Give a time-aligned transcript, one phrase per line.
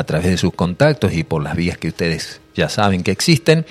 [0.00, 3.66] a través de sus contactos y por las vías que ustedes ya saben que existen,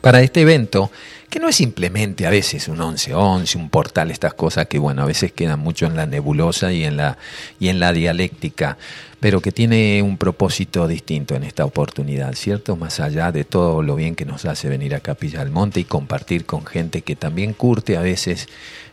[0.00, 0.90] para este evento,
[1.28, 5.04] que no es simplemente a veces un 11-11, un portal, estas cosas que, bueno, a
[5.04, 7.18] veces quedan mucho en la nebulosa y en la,
[7.60, 8.78] y en la dialéctica,
[9.20, 12.76] pero que tiene un propósito distinto en esta oportunidad, ¿cierto?
[12.76, 15.84] Más allá de todo lo bien que nos hace venir a Capilla del Monte y
[15.84, 18.48] compartir con gente que también curte a veces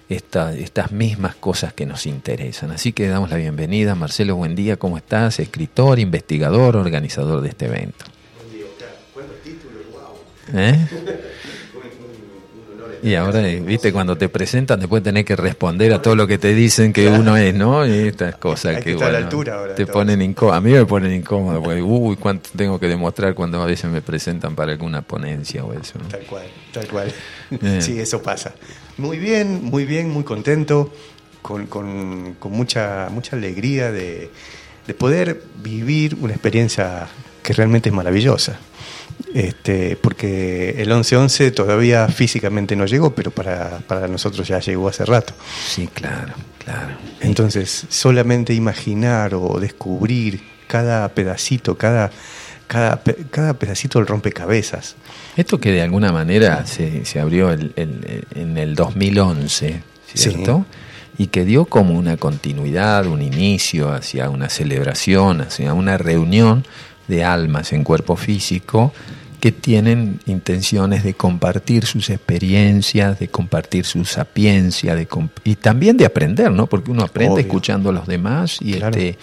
[0.09, 2.71] estas mismas cosas que nos interesan.
[2.71, 3.95] Así que damos la bienvenida.
[3.95, 5.39] Marcelo, buen día, ¿cómo estás?
[5.39, 8.05] Escritor, investigador, organizador de este evento.
[8.37, 8.65] Buen día,
[10.53, 10.87] ¿Eh?
[13.03, 16.55] Y ahora, viste, cuando te presentan, después tenés que responder a todo lo que te
[16.55, 17.85] dicen que uno es, ¿no?
[17.85, 19.27] Y estas cosas que, bueno,
[19.75, 20.55] te ponen incómodo.
[20.55, 24.01] A mí me ponen incómodo, porque, uy, cuánto tengo que demostrar cuando a veces me
[24.01, 25.99] presentan para alguna ponencia o eso.
[26.09, 27.13] Tal cual, tal cual.
[27.51, 27.81] Eh.
[27.81, 28.53] Sí, eso pasa.
[28.97, 30.93] Muy bien, muy bien, muy contento,
[31.41, 34.31] con, con, con mucha, mucha alegría de,
[34.87, 37.07] de poder vivir una experiencia
[37.43, 38.57] que realmente es maravillosa
[39.33, 45.05] este, porque el 11-11 todavía físicamente no llegó, pero para, para, nosotros ya llegó hace
[45.05, 45.33] rato.
[45.67, 46.33] Sí, claro,
[46.63, 46.95] claro.
[47.21, 52.11] Entonces, solamente imaginar o descubrir cada pedacito, cada,
[52.67, 54.95] cada, cada pedacito del rompecabezas.
[55.35, 59.81] Esto que de alguna manera se, se abrió el, el, en el 2011,
[60.13, 60.65] ¿cierto?
[61.17, 66.65] Y que dio como una continuidad, un inicio hacia una celebración, hacia una reunión
[67.07, 68.93] de almas en cuerpo físico
[69.43, 75.05] que tienen intenciones de compartir sus experiencias, de compartir su sapiencia, de
[75.43, 76.67] y también de aprender, ¿no?
[76.67, 79.17] Porque uno aprende escuchando a los demás y, este,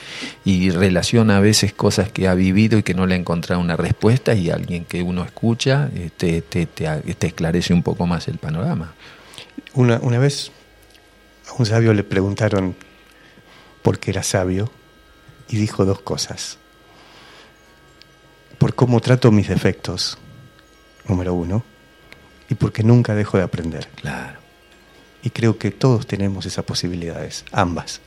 [0.44, 3.76] y relaciona a veces cosas que ha vivido y que no le ha encontrado una
[3.76, 8.92] respuesta y alguien que uno escucha este, te, te, esclarece un poco más el panorama.
[9.72, 10.52] Una, una vez
[11.48, 12.76] a un sabio le preguntaron
[13.80, 14.70] por qué era sabio
[15.48, 16.58] y dijo dos cosas
[18.61, 20.19] por cómo trato mis defectos,
[21.08, 21.64] número uno,
[22.50, 23.89] y porque nunca dejo de aprender.
[23.97, 24.39] Claro.
[25.22, 28.03] Y creo que todos tenemos esas posibilidades, ambas.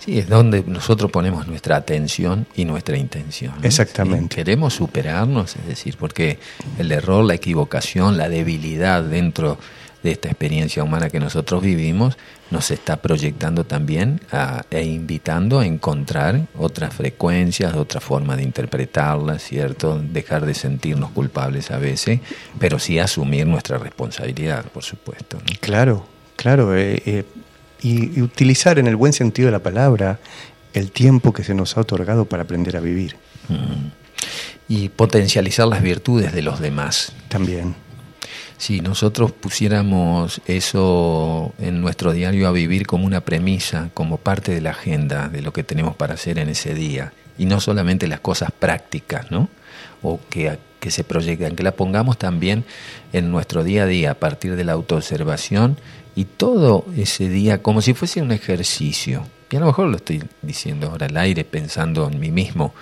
[0.00, 3.54] Sí, es donde nosotros ponemos nuestra atención y nuestra intención.
[3.62, 4.34] Exactamente.
[4.34, 6.40] Queremos superarnos, es decir, porque
[6.78, 9.56] el error, la equivocación, la debilidad dentro
[10.02, 12.16] de esta experiencia humana que nosotros vivimos,
[12.50, 14.20] nos está proyectando también
[14.70, 19.98] e invitando a encontrar otras frecuencias, otra forma de interpretarlas, ¿cierto?
[19.98, 22.20] Dejar de sentirnos culpables a veces,
[22.58, 25.38] pero sí asumir nuestra responsabilidad, por supuesto.
[25.60, 26.76] Claro, claro.
[26.76, 27.24] Eh, eh,
[27.82, 30.18] y, utilizar en el buen sentido de la palabra
[30.74, 33.16] el tiempo que se nos ha otorgado para aprender a vivir.
[33.48, 33.88] Mm.
[34.68, 37.12] Y potencializar las virtudes de los demás.
[37.28, 37.74] También.
[38.62, 44.60] Si nosotros pusiéramos eso en nuestro diario a vivir como una premisa, como parte de
[44.60, 48.20] la agenda de lo que tenemos para hacer en ese día, y no solamente las
[48.20, 49.48] cosas prácticas, ¿no?
[50.00, 52.64] O que, que se proyectan, que la pongamos también
[53.12, 55.76] en nuestro día a día a partir de la autoobservación
[56.14, 59.26] y todo ese día como si fuese un ejercicio.
[59.50, 62.74] Y a lo mejor lo estoy diciendo ahora al aire pensando en mí mismo,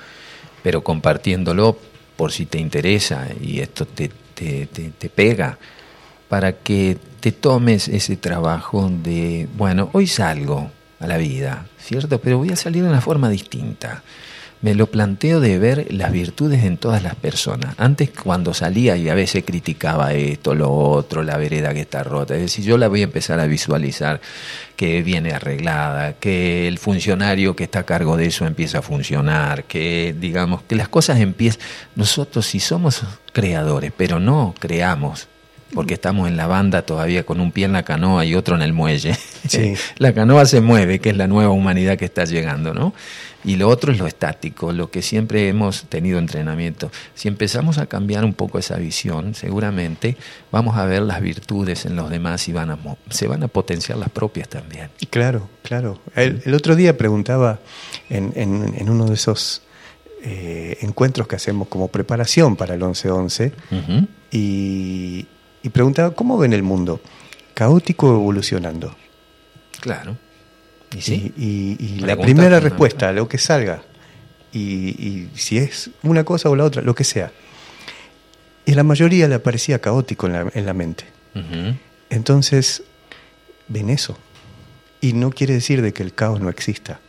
[0.62, 1.78] pero compartiéndolo
[2.18, 5.58] por si te interesa y esto te, te, pega,
[6.28, 12.20] para que te tomes ese trabajo de, bueno, hoy salgo a la vida, ¿cierto?
[12.20, 14.02] Pero voy a salir de una forma distinta.
[14.62, 17.74] Me lo planteo de ver las virtudes en todas las personas.
[17.78, 22.34] Antes cuando salía y a veces criticaba esto, lo otro, la vereda que está rota,
[22.34, 24.20] es decir, yo la voy a empezar a visualizar
[24.76, 29.64] que viene arreglada, que el funcionario que está a cargo de eso empieza a funcionar,
[29.64, 31.60] que digamos que las cosas empiezan.
[31.96, 35.28] Nosotros si somos creadores, pero no creamos
[35.74, 38.62] porque estamos en la banda todavía con un pie en la canoa y otro en
[38.62, 39.16] el muelle.
[39.98, 42.94] la canoa se mueve, que es la nueva humanidad que está llegando, ¿no?
[43.42, 46.90] Y lo otro es lo estático, lo que siempre hemos tenido entrenamiento.
[47.14, 50.16] Si empezamos a cambiar un poco esa visión, seguramente
[50.52, 52.78] vamos a ver las virtudes en los demás y van a,
[53.08, 54.90] se van a potenciar las propias también.
[55.08, 56.00] Claro, claro.
[56.14, 57.60] El, otro día preguntaba
[58.10, 59.62] en, en, uno de esos
[60.22, 63.52] eh, encuentros que hacemos como preparación para el 11-11
[64.30, 65.26] y,
[65.62, 67.00] y preguntaba, ¿cómo ven el mundo?
[67.54, 68.94] ¿Caótico o evolucionando?
[69.80, 70.16] Claro.
[70.94, 73.82] Y, la primera respuesta, lo que salga,
[74.52, 77.30] y, si es una cosa o la otra, lo que sea.
[78.64, 81.04] Y la mayoría le parecía caótico en la, mente.
[82.08, 82.82] Entonces,
[83.68, 84.18] ven eso.
[85.00, 87.00] Y no quiere decir de que el caos no exista,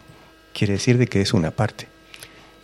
[0.53, 1.87] quiere decir de que es una parte.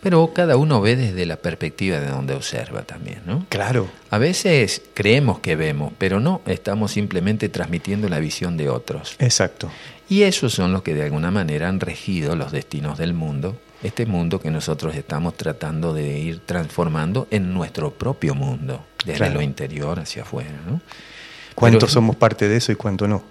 [0.02, 3.46] Pero cada uno ve desde la perspectiva de donde observa también, ¿no?
[3.48, 3.88] Claro.
[4.10, 9.16] A veces creemos que vemos, pero no, estamos simplemente transmitiendo la visión de otros.
[9.18, 9.70] Exacto.
[10.08, 14.06] Y esos son los que de alguna manera han regido los destinos del mundo este
[14.06, 20.00] mundo que nosotros estamos tratando de ir transformando en nuestro propio mundo, desde lo interior
[20.00, 20.58] hacia afuera.
[20.66, 20.80] ¿no?
[21.54, 23.22] ¿Cuántos somos parte de eso y cuánto no?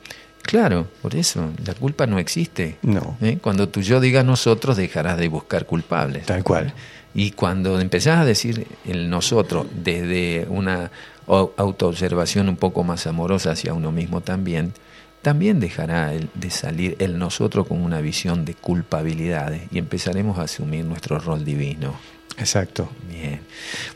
[0.47, 2.77] Claro, por eso, la culpa no existe.
[2.81, 3.17] No.
[3.21, 3.38] ¿Eh?
[3.41, 6.25] Cuando tú yo diga nosotros, dejarás de buscar culpables.
[6.25, 6.73] Tal cual.
[7.13, 10.89] Y cuando empezás a decir el nosotros desde una
[11.27, 14.73] autoobservación un poco más amorosa hacia uno mismo también,
[15.21, 20.85] también dejará de salir el nosotros con una visión de culpabilidades y empezaremos a asumir
[20.85, 21.93] nuestro rol divino.
[22.38, 22.89] Exacto.
[23.10, 23.42] Bien.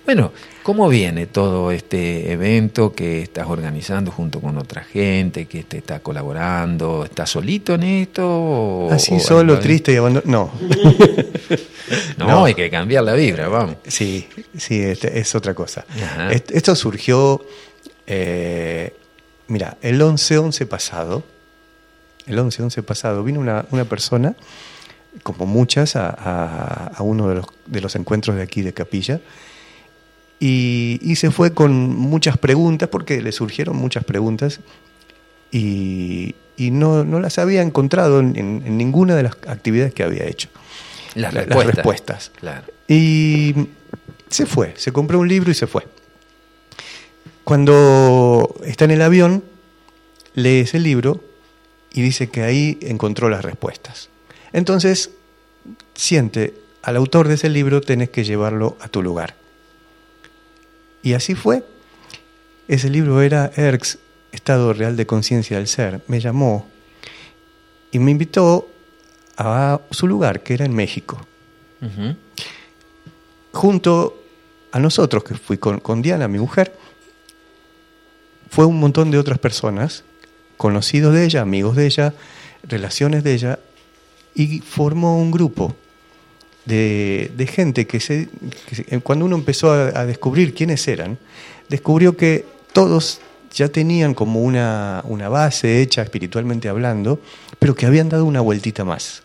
[0.04, 0.32] Bueno,
[0.64, 6.00] ¿cómo viene todo este evento que estás organizando junto con otra gente, que te está
[6.00, 7.06] colaborando?
[7.06, 8.90] ¿Estás solito en esto?
[8.92, 10.52] Así solo, triste y abandonado.
[12.18, 12.28] No.
[12.28, 12.46] no.
[12.46, 13.76] hay que cambiar la vibra, vamos.
[13.86, 14.26] Sí,
[14.58, 15.86] sí, este, es otra cosa.
[16.30, 17.44] Esto surgió,
[18.08, 18.96] eh,
[19.48, 21.24] mira, el 11-11 pasado,
[22.28, 24.36] el 11-11 pasado, vino una, una persona
[25.24, 29.20] como muchas, a, uno de los, de los, encuentros de aquí de Capilla.
[30.40, 34.60] Y, se fue con muchas preguntas, porque le surgieron muchas preguntas,
[35.52, 40.50] y, no, las había encontrado en, ninguna de las actividades que había hecho.
[41.16, 42.32] Las, respuestas.
[42.88, 43.54] Y
[44.30, 45.86] se fue, se compró un libro y se fue.
[47.44, 49.44] Cuando está en el avión,
[50.36, 51.22] lee ese libro
[51.92, 54.11] y dice que ahí encontró las respuestas.
[54.54, 55.12] Entonces,
[55.94, 59.36] siente, al autor de ese libro tenés que llevarlo a tu lugar.
[61.04, 61.64] Y así fue.
[62.68, 63.98] Ese libro era Erx,
[64.32, 66.02] Estado Real de Conciencia del Ser.
[66.08, 66.68] Me llamó
[67.92, 68.70] y me invitó
[69.38, 71.20] a su lugar, que era en México.
[73.52, 74.22] Junto
[74.72, 76.74] a nosotros, que fui con, con Diana, mi mujer,
[78.50, 80.04] fue un montón de otras personas,
[80.58, 82.14] conocidos de ella, amigos de ella,
[82.64, 83.60] relaciones de ella,
[84.36, 85.76] y formó un grupo
[86.66, 88.30] de, gente que, se,
[89.04, 91.18] cuando uno empezó a, descubrir quiénes eran,
[91.70, 93.20] descubrió que todos
[93.54, 97.20] ya tenían como una, una base hecha espiritualmente hablando,
[97.60, 99.24] pero que habían dado una vueltita más,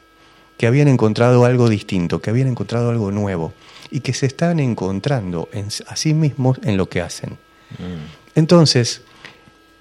[0.59, 3.53] que habían encontrado algo distinto, que habían encontrado algo nuevo
[3.91, 7.39] y que se están encontrando en, a sí mismos en lo que hacen.
[7.79, 8.35] Mm.
[8.35, 9.03] Entonces,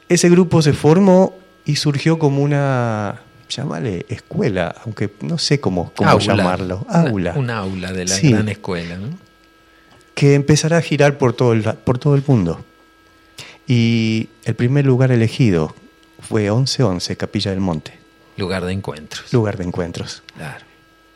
[0.10, 1.36] ese grupo se formó
[1.66, 6.86] y surgió como una, llámale escuela, aunque no sé cómo, cómo llamarlo.
[6.89, 7.33] Aula.
[7.36, 9.09] Un aula de la gran escuela, ¿no?
[10.13, 12.63] Que empezará a girar por todo, el, por todo el mundo.
[13.68, 15.75] Y el primer lugar elegido
[16.19, 17.94] fue 1111, Capilla del Monte.
[18.38, 19.31] Lugar de encuentros.
[19.33, 20.24] Lugar de encuentros.
[20.36, 20.65] Claro.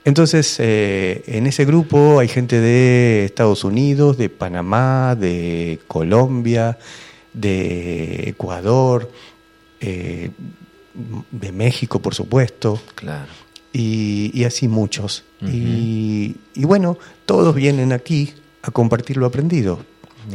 [0.05, 6.77] Entonces, eh, en ese grupo hay gente de Estados Unidos, de Panamá, de Colombia,
[7.33, 9.11] de Ecuador,
[9.81, 10.31] eh,
[11.31, 12.79] de México, por supuesto.
[12.95, 13.31] Claro.
[13.71, 15.23] Y, así muchos.
[15.41, 19.79] y, bueno, todos vienen aquí a compartir lo aprendido,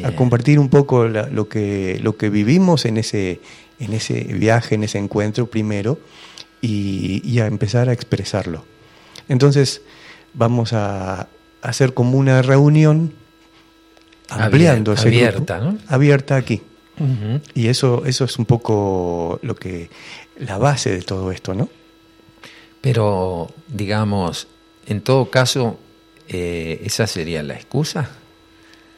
[0.03, 3.41] a compartir un poco lo, que, lo que vivimos en ese,
[3.79, 5.99] en ese viaje, en ese encuentro primero,
[6.61, 8.65] y, a empezar a expresarlo.
[9.29, 9.83] Entonces,
[10.33, 11.29] vamos a
[11.63, 13.13] hacer como una reunión
[14.29, 15.79] ampliando ese abierta, ¿no?
[15.89, 16.63] abierta aquí.
[17.55, 19.91] Y eso, eso es un poco lo que
[20.39, 21.69] la base de todo esto, ¿no?
[22.81, 24.49] Pero, digamos,
[24.87, 25.79] en todo caso,
[26.29, 28.11] eh, ¿esa sería la excusa?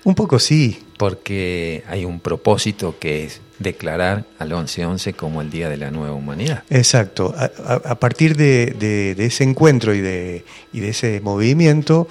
[0.05, 0.83] Un poco sí.
[0.99, 6.15] Porque hay un propósito que es declarar al 11-11 como el Día de la Nueva
[6.15, 6.65] Humanidad.
[6.71, 7.35] Exacto.
[7.37, 12.09] A, partir de, ese encuentro y de, y de ese movimiento,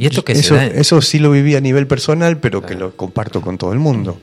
[0.00, 3.42] ¿Y esto que eso, eso sí lo viví a nivel personal, pero que lo comparto
[3.42, 4.18] con todo el mundo.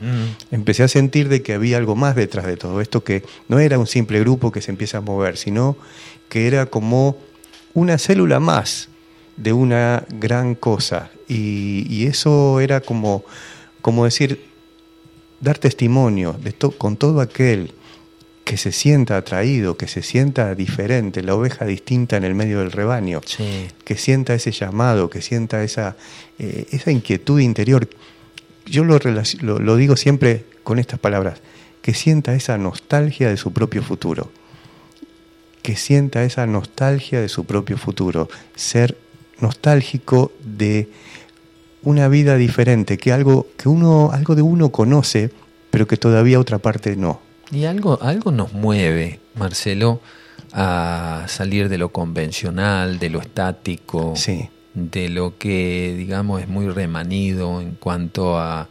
[0.50, 3.78] Empecé a sentir de que había algo más detrás de todo esto, que no era
[3.78, 5.76] un simple grupo que se empieza a mover, sino
[6.28, 7.16] que era como
[7.74, 8.88] una célula más
[9.36, 11.12] de una gran cosa.
[11.28, 13.24] Y, eso era como,
[13.80, 14.46] como decir,
[15.40, 17.72] dar testimonio de con todo aquel
[18.48, 22.72] que se sienta atraído, que se sienta diferente, la oveja distinta en el medio del
[22.72, 23.20] rebaño,
[23.84, 25.96] que sienta ese llamado, que sienta esa,
[26.38, 27.86] eh, esa inquietud interior.
[28.64, 28.98] Yo lo,
[29.42, 31.42] lo, digo siempre con estas palabras,
[31.82, 34.32] que sienta esa nostalgia de su propio futuro,
[35.60, 38.96] que sienta esa nostalgia de su propio futuro, ser
[39.40, 40.88] nostálgico de
[41.82, 45.30] una vida diferente, que algo, que uno, algo de uno conoce,
[45.70, 47.27] pero que todavía otra parte no.
[47.50, 50.00] Y algo, algo nos mueve, Marcelo,
[50.52, 54.14] a salir de lo convencional, de lo estático,
[54.74, 58.68] de lo que, digamos, es muy remanido en cuanto a,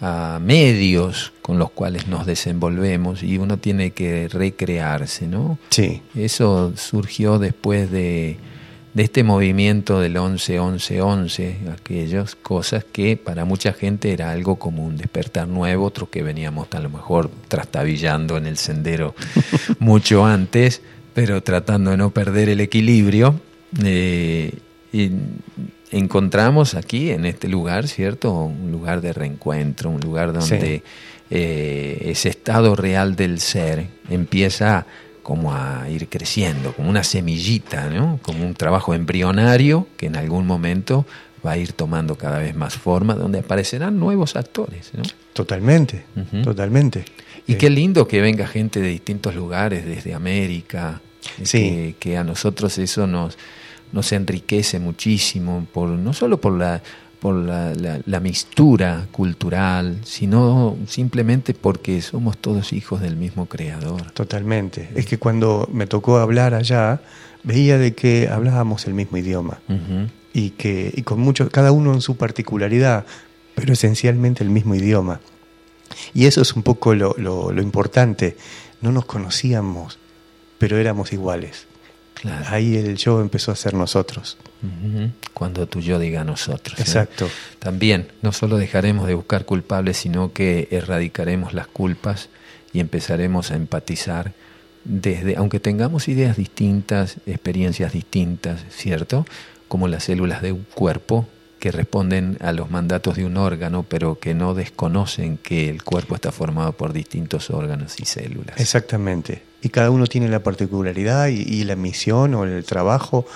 [0.00, 5.58] a medios con los cuales nos desenvolvemos y uno tiene que recrearse, ¿no?
[5.70, 6.02] Sí.
[6.14, 8.38] Eso surgió después de,
[8.94, 14.96] de este movimiento del 11-11-11, aquellas cosas que para mucha gente era algo como un
[14.96, 19.16] despertar nuevo, otros que veníamos a lo mejor trastabillando en el sendero
[19.80, 20.80] mucho antes,
[21.12, 23.40] pero tratando de no perder el equilibrio.
[23.84, 24.52] Eh,
[24.92, 25.10] y
[25.90, 28.32] encontramos aquí en este lugar, ¿cierto?
[28.32, 30.84] Un lugar de reencuentro, un lugar donde
[31.30, 34.86] eh, ese estado real del ser empieza
[35.24, 38.20] como a ir creciendo, como una semillita, ¿no?
[38.22, 41.04] como un trabajo embrionario que en algún momento
[41.44, 44.92] va a ir tomando cada vez más forma, donde aparecerán nuevos actores.
[44.94, 45.02] ¿no?
[45.32, 46.04] Totalmente,
[46.44, 47.06] totalmente.
[47.46, 51.00] Y qué lindo que venga gente de distintos lugares, desde América,
[51.50, 53.38] que, que, a nosotros eso nos,
[53.92, 56.82] nos enriquece muchísimo, por, no solo por la
[57.24, 57.72] por la,
[58.04, 64.10] la, mistura cultural, sino simplemente porque somos todos hijos del mismo creador.
[64.10, 64.90] Totalmente.
[64.94, 67.00] Es que cuando me tocó hablar allá,
[67.42, 69.58] veía de que hablábamos el mismo idioma
[70.34, 73.06] y que y con mucho, cada uno en su particularidad,
[73.54, 75.20] pero esencialmente el mismo idioma.
[76.12, 78.36] Y eso es un poco lo, lo importante.
[78.82, 79.98] No nos conocíamos,
[80.58, 81.68] pero éramos iguales.
[82.46, 84.36] Ahí el yo empezó a ser nosotros.
[85.34, 86.80] Cuando tu yo diga nosotros.
[86.80, 87.28] Exacto.
[87.58, 92.28] También no solo dejaremos de buscar culpables, sino que erradicaremos las culpas
[92.72, 94.32] y empezaremos a empatizar
[94.84, 99.26] desde, aunque tengamos ideas distintas, experiencias distintas, ¿cierto?
[99.68, 101.26] Como las células de un cuerpo
[101.58, 106.14] que responden a los mandatos de un órgano, pero que no desconocen que el cuerpo
[106.14, 108.60] está formado por distintos órganos y células.
[108.60, 109.42] Exactamente.
[109.64, 113.26] Y cada uno tiene la particularidad y, la misión o el trabajo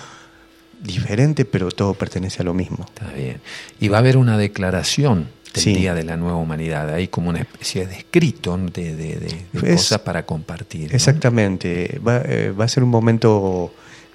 [0.81, 2.85] diferente, pero todo pertenece a lo mismo.
[2.87, 3.41] Está bien.
[3.81, 7.41] Y va a haber una declaración del Día de la Nueva Humanidad, ahí como una
[7.41, 10.95] especie de escrito de, de, cosas para compartir.
[10.95, 11.99] Exactamente.
[12.07, 13.73] Va, eh, va, a ser un momento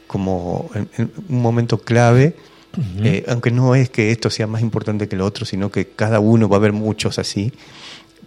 [0.08, 0.70] como
[1.28, 2.36] un momento clave
[3.04, 6.20] eh, aunque no es que esto sea más importante que lo otro, sino que cada
[6.20, 7.54] uno va a haber muchos así,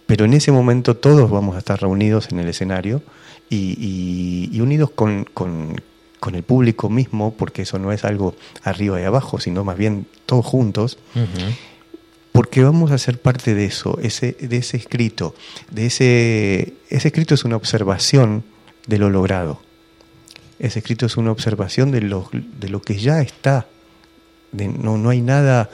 [0.05, 3.01] pero en ese momento todos vamos a estar reunidos en el escenario
[3.49, 5.25] y, unidos con,
[6.33, 10.45] el público mismo, porque eso no es algo arriba y abajo, sino más bien todos
[10.45, 10.97] juntos.
[12.31, 15.33] Porque vamos a ser parte de eso, ese, de ese escrito.
[15.71, 18.43] De ese, ese escrito es una observación
[18.85, 19.61] de lo logrado.
[20.59, 23.67] Ese escrito es una observación de lo, de lo que ya está
[24.51, 25.69] no, no hay nada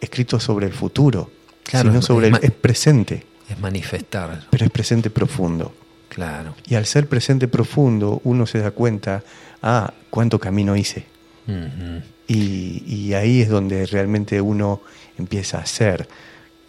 [0.00, 1.30] escrito sobre el futuro,
[1.64, 3.24] sino sobre el presente.
[3.48, 4.46] Es manifestar.
[4.50, 5.74] Pero es presente profundo.
[6.16, 6.54] Claro.
[6.66, 9.22] Y al ser presente profundo, uno se da cuenta,
[9.62, 11.04] ah, cuánto camino hice.
[12.26, 14.80] y, y, ahí es donde realmente uno
[15.18, 16.08] empieza a hacer.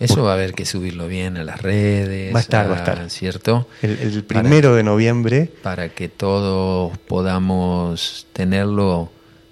[0.01, 2.35] Eso va a haber que subirlo bien a las redes.
[2.35, 3.09] Va a estar, va a estar.
[3.09, 3.69] ¿Cierto?
[3.81, 5.49] El, primero de noviembre.
[5.63, 9.09] Para que todos podamos tenerlo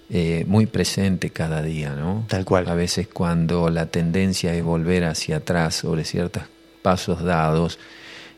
[0.10, 2.26] eh, muy presente cada día, ¿no?
[2.28, 2.68] Tal cual.
[2.68, 6.44] A veces cuando la tendencia es volver hacia atrás sobre ciertos
[6.82, 7.80] pasos dados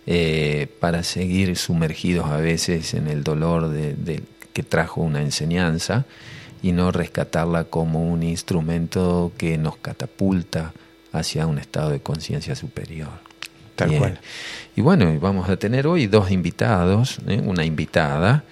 [0.08, 4.24] eh, para seguir sumergidos a veces en el dolor de,
[4.54, 6.06] que trajo una enseñanza
[6.64, 10.74] y no rescatarla como un instrumento que nos catapulta
[11.12, 13.10] hacia un estado de conciencia superior.
[13.76, 14.20] Tal cual.
[14.76, 17.40] Y bueno, vamos a tener hoy dos invitados, ¿eh?
[17.46, 18.44] una invitada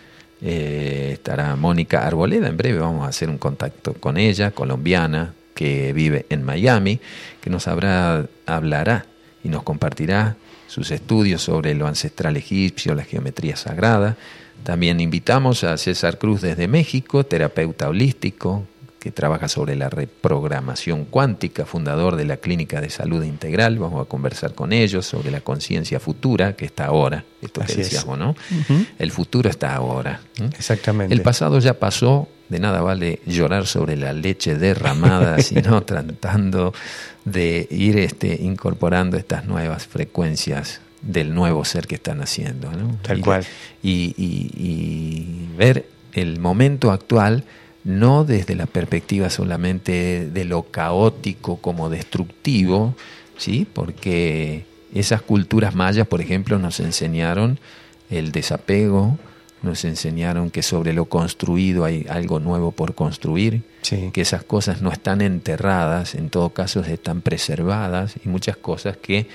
[0.41, 5.93] eh, estará Mónica Arboleda, en breve vamos a hacer un contacto con ella, colombiana, que
[5.93, 6.99] vive en Miami,
[7.41, 9.05] que nos habrá, hablará
[9.43, 10.35] y nos compartirá
[10.67, 14.17] sus estudios sobre lo ancestral egipcio, la geometría sagrada.
[14.63, 18.65] También invitamos a César Cruz desde México, terapeuta holístico,
[19.05, 23.77] que trabaja sobre la reprogramación cuántica, fundador de la Clínica de Salud Integral.
[23.77, 27.23] Vamos a conversar con ellos sobre la conciencia futura que está ahora.
[27.39, 28.35] Esto que decíamos, ¿no?
[28.97, 30.21] El futuro está ahora.
[30.57, 31.13] Exactamente.
[31.13, 32.27] El pasado ya pasó.
[32.49, 36.73] De nada vale llorar sobre la leche derramada, sino tratando
[37.25, 42.71] de ir este, incorporando estas nuevas frecuencias del nuevo ser que están haciendo.
[42.71, 42.97] ¿no?
[43.03, 43.45] Tal cual.
[43.83, 47.43] y ver el momento actual
[47.85, 52.95] no desde la perspectiva solamente de lo caótico como destructivo,
[53.37, 53.65] ¿sí?
[53.71, 57.59] porque esas culturas mayas, por ejemplo, nos enseñaron
[58.09, 59.17] el desapego,
[59.61, 63.61] nos enseñaron que sobre lo construido hay algo nuevo por construir,
[64.13, 69.27] que esas cosas no están enterradas, en todo caso están preservadas y muchas cosas que,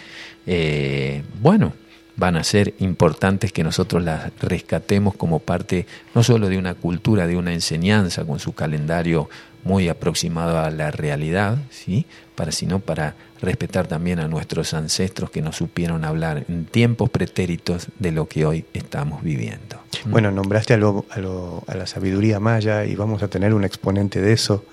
[0.46, 1.72] eh, bueno,
[2.20, 7.26] van a ser importantes que nosotros las rescatemos como parte no solo de una cultura,
[7.26, 9.30] de una enseñanza con su calendario
[9.64, 12.04] muy aproximado a la realidad, ¿sí?
[12.34, 17.88] para, sino para respetar también a nuestros ancestros que nos supieron hablar en tiempos pretéritos
[17.98, 19.80] de lo que hoy estamos viviendo.
[20.04, 24.34] Bueno, nombraste a, lo, a, la sabiduría maya y vamos a tener un exponente de
[24.34, 24.66] eso,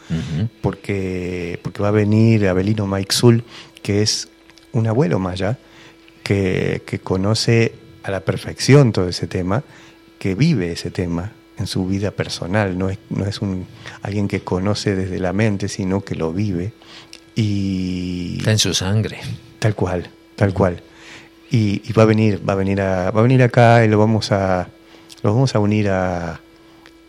[0.62, 3.46] porque, porque va a venir Abelino Maixul,
[3.82, 4.28] que es
[4.74, 5.58] un abuelo maya,
[6.28, 9.64] que, que conoce a la perfección todo ese tema,
[10.20, 13.66] que vive ese tema, en su vida personal, no es, no es un,
[14.02, 16.74] alguien que conoce desde la mente, sino que lo vive.
[17.34, 19.20] Y, Está en su sangre.
[19.58, 20.84] Tal cual, tal cual.
[21.50, 24.34] Y, va a venir, va a venir a, va a venir acá y lo vamos
[24.34, 24.68] a,
[25.24, 26.42] lo vamos a unir a,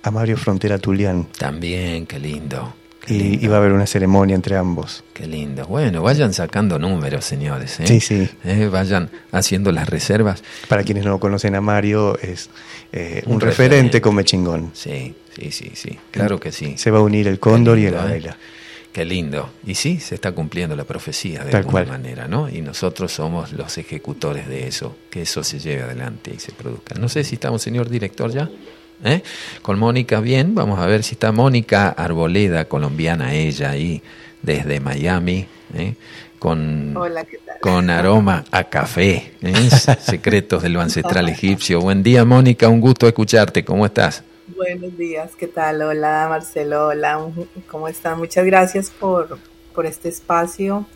[0.00, 1.26] a Mario Frontera Tulián.
[1.36, 2.77] También, qué lindo.
[3.08, 5.04] Y, va a haber una ceremonia entre ambos.
[5.12, 5.66] Qué lindo.
[5.66, 7.80] Bueno, vayan sacando números, señores.
[7.80, 7.86] ¿eh?
[7.86, 8.28] Sí, sí.
[8.44, 8.68] ¿Eh?
[8.70, 10.42] Vayan haciendo las reservas.
[10.68, 12.50] Para quienes no conocen a Mario, es
[12.92, 14.70] eh, un, referente, come chingón.
[14.74, 15.98] Sí, sí, sí, sí.
[16.10, 16.76] Claro que sí.
[16.76, 18.36] Se va a unir el cóndor y el vela.
[18.92, 19.50] Qué lindo.
[19.66, 22.48] Y sí, se está cumpliendo la profecía de alguna manera, ¿no?
[22.48, 26.94] Y nosotros somos los ejecutores de eso, que eso se lleve adelante y se produzca.
[26.94, 28.48] No sé si estamos, señor director, ya.
[29.04, 29.22] ¿Eh?
[29.62, 34.02] Con Mónica, bien, vamos a ver si está Mónica Arboleda, colombiana ella, ahí
[34.42, 35.94] desde Miami, ¿eh?
[36.40, 36.96] con,
[37.60, 39.70] con aroma a café, ¿eh?
[40.00, 41.80] secretos de lo ancestral egipcio.
[41.80, 44.24] Buen día, Mónica, un gusto escucharte, ¿cómo estás?
[44.56, 45.82] Buenos días, ¿qué tal?
[45.82, 47.20] Hola, Marcelo, hola,
[47.70, 48.18] ¿cómo están?
[48.18, 49.38] Muchas gracias por,
[49.74, 50.86] por este espacio,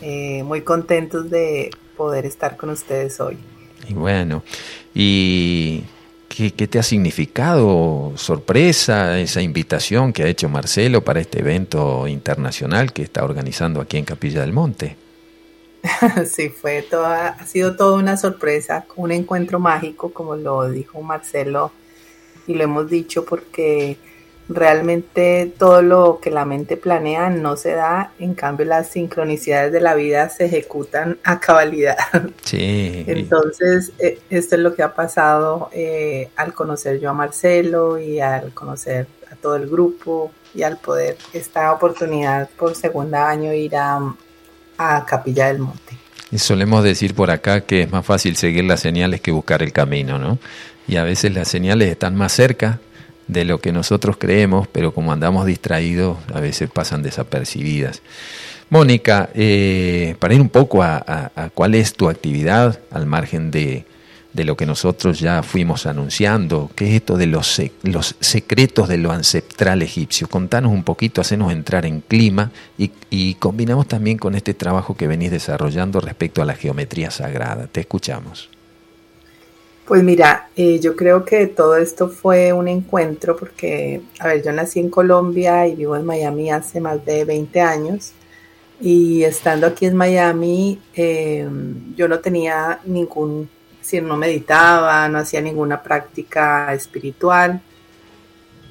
[0.00, 3.36] muy contentos de poder estar con ustedes hoy.
[3.88, 4.42] Y bueno,
[4.94, 5.84] y
[6.36, 12.92] ¿Qué, te ha significado sorpresa esa invitación que ha hecho Marcelo para este evento internacional
[12.92, 14.98] que está organizando aquí en Capilla del Monte?
[16.26, 21.72] Sí, fue toda, ha sido toda una sorpresa, un encuentro mágico, como lo dijo Marcelo,
[22.46, 23.96] y lo hemos dicho porque
[24.48, 29.80] realmente todo lo que la mente planea no se da, en cambio las sincronicidades de
[29.80, 31.96] la vida se ejecutan a cabalidad.
[32.44, 33.04] Sí.
[33.06, 38.20] Entonces, eh, esto es lo que ha pasado eh, al conocer yo a Marcelo y
[38.20, 43.74] al conocer a todo el grupo y al poder esta oportunidad por segunda año ir
[43.76, 44.14] a,
[44.78, 45.98] a Capilla del Monte.
[46.30, 49.72] Y solemos decir por acá que es más fácil seguir las señales que buscar el
[49.72, 50.38] camino, ¿no?
[50.88, 52.80] Y a veces las señales están más cerca
[53.28, 58.02] de lo que nosotros creemos, pero como andamos distraídos, a veces pasan desapercibidas.
[58.68, 63.84] Mónica, eh, para ir un poco a, cuál es tu actividad al margen de,
[64.32, 68.98] de, lo que nosotros ya fuimos anunciando, ¿qué es esto de los, los secretos de
[68.98, 70.28] lo ancestral egipcio?
[70.28, 75.06] Contanos un poquito, hacenos entrar en clima y, y combinamos también con este trabajo que
[75.06, 77.68] venís desarrollando respecto a la geometría sagrada.
[77.68, 78.55] Te escuchamos.
[79.86, 84.50] Pues mira, eh, yo creo que todo esto fue un encuentro porque, a ver, yo
[84.50, 88.12] nací en Colombia y vivo en Miami hace más de 20 años.
[88.80, 93.48] Y estando aquí en Miami em, yo no tenía ningún,
[93.80, 97.62] si no meditaba, no hacía ninguna práctica espiritual.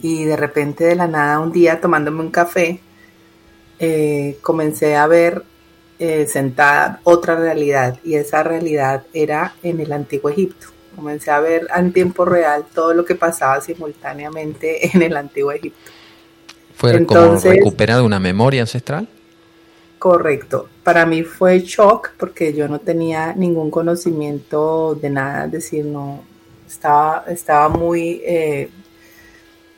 [0.02, 2.82] Y de repente de la nada un día tomándome un café
[3.80, 5.44] eh, comencé a ver
[6.00, 8.00] eh, sentada otra realidad.
[8.04, 12.94] Y esa realidad era en el antiguo Egipto comencé a ver en tiempo real todo
[12.94, 15.92] lo que pasaba simultáneamente en el antiguo Egipto.
[16.76, 19.08] ¿Fue como recuperar una memoria ancestral?
[19.98, 20.70] Correcto.
[20.84, 26.22] Para mí fue shock porque yo no tenía ningún conocimiento de nada, es decir, no
[26.68, 28.70] estaba, estaba muy, eh,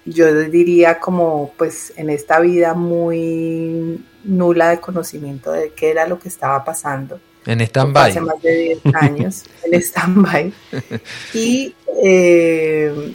[0.05, 6.19] yo diría como pues en esta vida muy nula de conocimiento de qué era lo
[6.19, 7.19] que estaba pasando.
[7.47, 8.11] En stand-by.
[8.11, 10.53] Hace más de 10 años, en stand-by.
[11.33, 13.13] Y eh,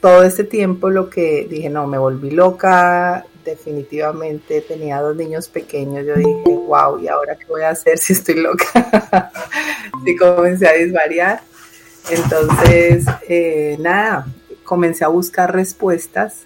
[0.00, 6.06] todo este tiempo lo que dije, no, me volví loca, definitivamente tenía dos niños pequeños,
[6.06, 9.32] yo dije, wow, ¿y ahora qué voy a hacer si estoy loca?
[10.06, 11.42] y comencé a disvariar.
[12.08, 14.26] Entonces, eh, nada,
[14.62, 16.42] comencé a buscar respuestas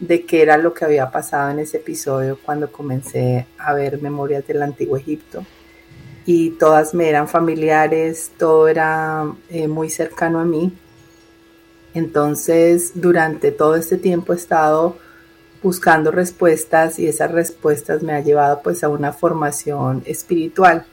[0.00, 4.46] de qué era lo que había pasado en ese episodio cuando comencé a ver Memorias
[4.46, 5.44] del Antiguo Egipto
[6.26, 10.72] y todas me eran familiares, todo era eh, muy cercano a mí.
[11.92, 14.96] Entonces, durante todo este tiempo he estado
[15.62, 20.86] buscando respuestas y esas respuestas me han llevado pues a una formación espiritual,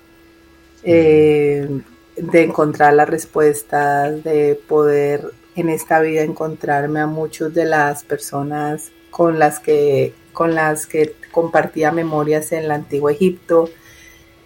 [0.83, 1.81] eh,
[2.15, 8.91] de encontrar las respuestas, de poder en esta vida encontrarme a muchas de las personas
[9.09, 13.69] con las que, con las que compartía memorias en el antiguo Egipto,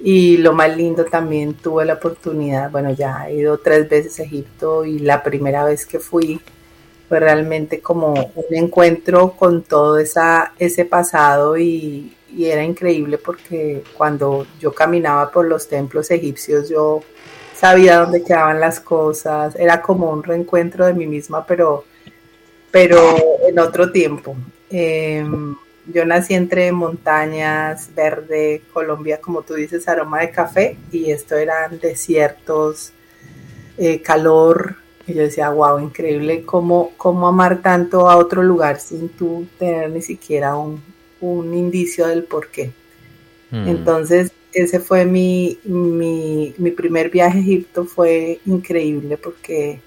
[0.07, 4.23] Y lo más lindo también tuve la oportunidad, bueno, ya he ido tres veces a
[4.23, 6.39] Egipto y la primera vez que fui
[7.09, 14.45] fue realmente como un encuentro con todo esa, ese pasado y, era increíble porque cuando
[14.59, 17.01] yo caminaba por los templos egipcios yo
[17.55, 21.83] sabía dónde quedaban las cosas, era como un reencuentro de mí misma, pero,
[22.69, 22.99] pero
[23.47, 24.35] en otro tiempo.
[24.69, 25.55] Em,
[25.93, 31.79] yo nací entre montañas, verde, Colombia, como tú dices, aroma de café, y esto eran
[31.79, 32.91] desiertos,
[33.77, 34.77] eh, calor.
[35.07, 39.89] Y yo decía, wow, increíble cómo, cómo amar tanto a otro lugar sin tú tener
[39.91, 40.81] ni siquiera un,
[41.21, 42.71] un indicio del por qué.
[43.51, 43.67] Mm.
[43.67, 49.81] Entonces, ese fue mi, mi, mi, primer viaje a Egipto, fue increíble porque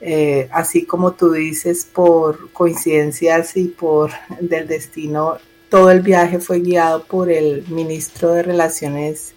[0.00, 6.60] eh, así como tú dices, por coincidencias y por del destino, todo el viaje fue
[6.60, 9.34] guiado por el ministro de Relaciones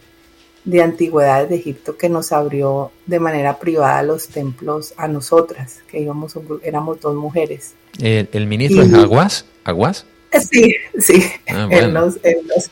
[0.64, 6.00] de Antigüedades de Egipto que nos abrió de manera privada los templos a nosotras, que
[6.00, 7.74] íbamos, éramos dos mujeres.
[8.00, 9.46] ¿El, ministro es Aguas?
[9.64, 10.06] ¿Aguas?
[10.50, 11.24] Sí, sí.
[11.50, 12.18] Ah, él, nos,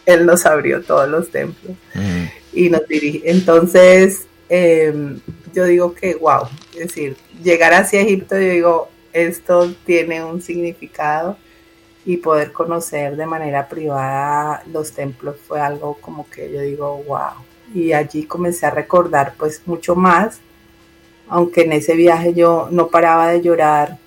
[0.06, 2.24] él, nos, abrió todos los templos mm.
[2.54, 3.30] y nos dirige.
[3.30, 5.20] Entonces, em,
[5.54, 11.38] yo digo que, wow, es decir, llegar hacia Egipto, yo digo, esto tiene un significado
[12.06, 17.34] y poder conocer de manera privada los templos fue algo como que yo digo, wow.
[17.74, 20.40] Y allí comencé a recordar pues mucho más,
[21.28, 23.98] aunque en ese viaje yo no paraba de llorar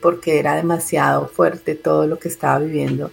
[0.00, 3.10] porque era demasiado fuerte todo lo que estaba viviendo.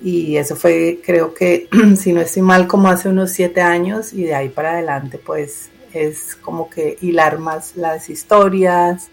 [0.00, 4.24] Y eso fue, creo que, si no estoy mal, como hace unos siete años y
[4.24, 9.08] de ahí para adelante, pues es como que hilar más las historias,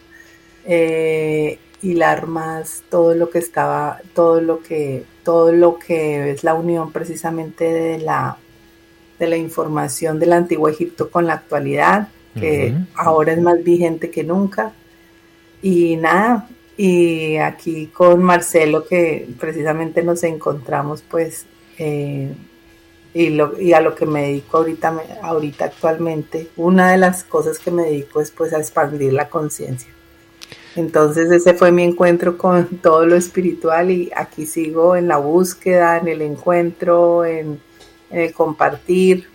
[0.65, 6.53] eh, hilar más todo lo que estaba, todo lo que, todo lo que es la
[6.53, 8.37] unión precisamente de la,
[9.19, 12.09] de la información del antiguo Egipto con la actualidad,
[12.39, 14.73] que ahora es más vigente que nunca.
[15.61, 21.45] Y nada, y aquí con Marcelo, que precisamente nos encontramos, pues,
[21.77, 22.33] eh,
[23.15, 28.19] y, a lo que me dedico ahorita, actualmente, una de las cosas que me dedico
[28.19, 29.89] es pues a expandir la conciencia.
[30.75, 35.97] Entonces ese fue mi encuentro con todo lo espiritual y aquí sigo en la búsqueda,
[35.97, 37.61] en el encuentro, en,
[38.11, 39.29] el compartir,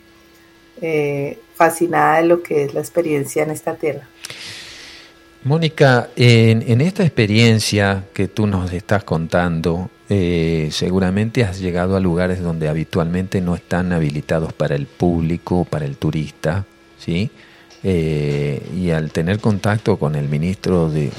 [0.83, 4.07] eh, fascinada de lo que es la experiencia en esta tierra.
[5.43, 12.42] Mónica, en, esta experiencia que tú nos estás contando, eh, seguramente has llegado a lugares
[12.42, 16.66] donde habitualmente no están habilitados para el público, para el turista,
[16.99, 17.31] ¿sí?
[17.85, 21.12] Eh, y al tener contacto con el ministro de,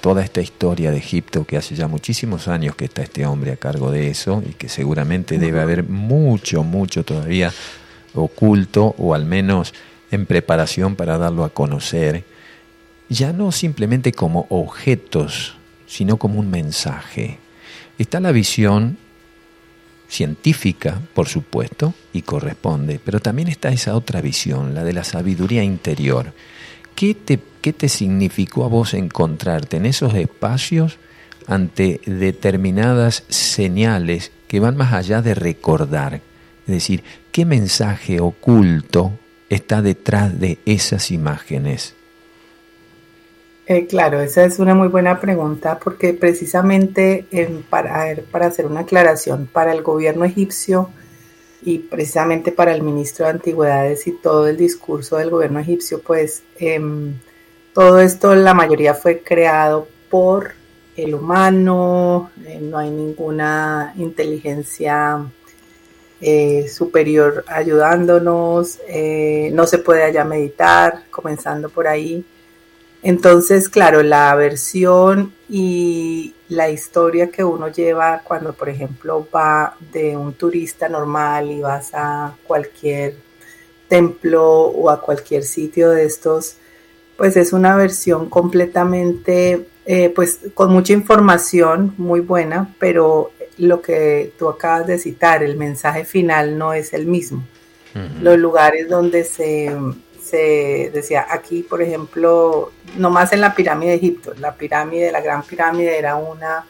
[0.00, 3.56] toda esta historia de Egipto, que hace ya muchísimos años que está este hombre a
[3.56, 7.52] cargo de eso, y que seguramente debe haber mucho, mucho todavía
[8.14, 9.74] oculto, o al menos
[10.10, 12.24] en preparación para darlo a conocer,
[13.10, 17.41] ya no simplemente como objetos, sino como un mensaje.
[18.02, 18.98] Está la visión
[20.08, 25.62] científica, por supuesto, y corresponde, pero también está esa otra visión, la de la sabiduría
[25.62, 26.34] interior.
[26.96, 30.98] ¿Qué te, qué te significó a vos encontrarte en esos espacios
[31.46, 36.14] ante determinadas señales que van más allá de recordar?
[36.14, 39.12] Es decir, ¿qué mensaje oculto
[39.48, 41.94] está detrás de esas imágenes?
[43.64, 47.26] Eh, claro, esa es una muy buena pregunta porque precisamente
[47.70, 50.90] para, para hacer una aclaración, para el gobierno egipcio
[51.62, 56.42] y precisamente para el ministro de Antigüedades y todo el discurso del gobierno egipcio, pues
[56.58, 57.14] em,
[57.72, 60.54] todo esto, la mayoría fue creado por
[60.96, 65.24] el humano, eh, no hay ninguna inteligencia
[66.20, 68.80] eh, superior ayudándonos,
[69.52, 72.24] no se puede allá meditar, comenzando por ahí.
[73.02, 80.16] Entonces, claro, la versión y la historia que uno lleva cuando, por ejemplo, va de
[80.16, 83.16] un turista normal y vas a cualquier
[83.88, 86.56] templo o a cualquier sitio de estos,
[87.16, 94.32] pues es una versión completamente, eh, pues con mucha información muy buena, pero lo que
[94.38, 97.44] tú acabas de citar, el mensaje final no es el mismo.
[98.22, 99.70] Los lugares donde se
[100.32, 105.42] se decía aquí, por ejemplo, nomás en la pirámide de Egipto, la pirámide, la gran
[105.42, 106.64] pirámide era una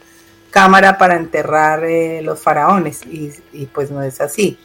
[0.51, 3.31] cámara para enterrar eh, los faraones y,
[3.67, 4.59] pues no es así.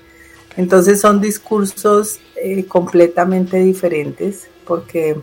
[0.58, 5.16] Entonces son discursos eh, completamente diferentes porque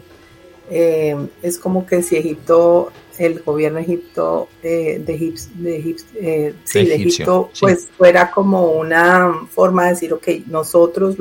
[0.70, 5.12] eh, es como que si Egipto el gobierno Egipto, eh, de,
[5.54, 11.16] de, sí, de Egipto, pues fuera como una forma de decir, ok, nosotros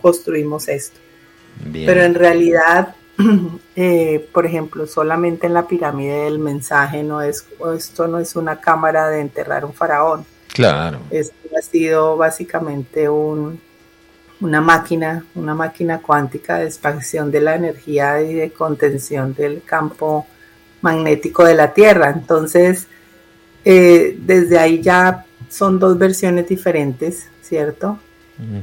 [0.00, 0.98] construimos esto.
[1.72, 2.94] Pero en realidad,
[4.32, 9.08] por ejemplo, solamente en la pirámide del mensaje no es, esto no es una cámara
[9.08, 10.24] de enterrar un faraón.
[10.52, 10.98] Claro.
[11.10, 13.60] Esto ha sido básicamente un,
[14.40, 20.26] una máquina, una máquina cuántica de expansión de la energía y de contención del campo
[20.80, 22.10] magnético de la Tierra.
[22.10, 22.86] Entonces,
[23.64, 27.98] eh, desde ahí ya son dos versiones diferentes, ¿cierto?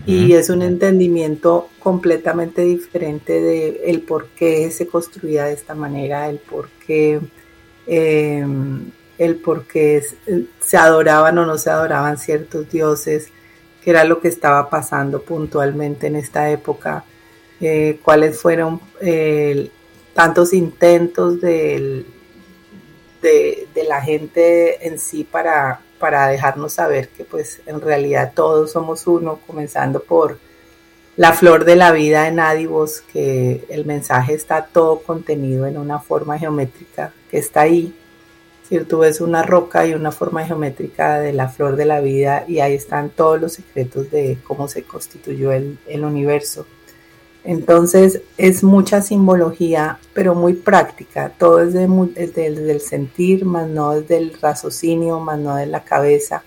[0.05, 6.29] Y es un entendimiento completamente diferente de el por qué se construía de esta manera,
[6.29, 7.19] el por qué,
[7.85, 10.01] em, el por qué
[10.61, 13.27] se adoraban o no se adoraban ciertos dioses,
[13.83, 17.03] qué era lo que estaba pasando puntualmente en esta época,
[17.59, 18.79] eh, cuáles fueron
[20.13, 22.05] tantos intentos de,
[23.21, 29.07] de, la gente en sí para, para dejarnos saber que pues en realidad todos somos
[29.07, 30.39] uno, comenzando por
[31.17, 35.99] la flor de la vida en Adivos, que el mensaje está todo contenido en una
[35.99, 37.93] forma geométrica que está ahí
[38.67, 42.45] si tú ves una roca y una forma geométrica de la flor de la vida
[42.47, 46.65] y ahí están todos los secretos de cómo se constituyó el, universo.
[47.45, 51.29] Entonces es mucha simbología, pero muy práctica.
[51.29, 56.43] Todo es, desde el sentir, más no desde el raciocinio, más no de la cabeza.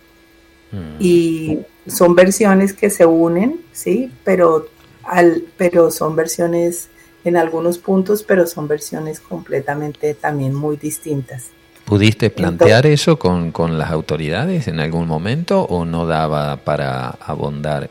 [0.73, 0.97] Mm.
[0.99, 4.67] Y son versiones que se unen, sí, pero,
[5.05, 6.89] al, pero son versiones
[7.25, 11.51] en algunos puntos, pero son versiones completamente también muy distintas.
[11.85, 17.89] ¿Pudiste plantear eso con, las autoridades en algún momento o no daba para abondar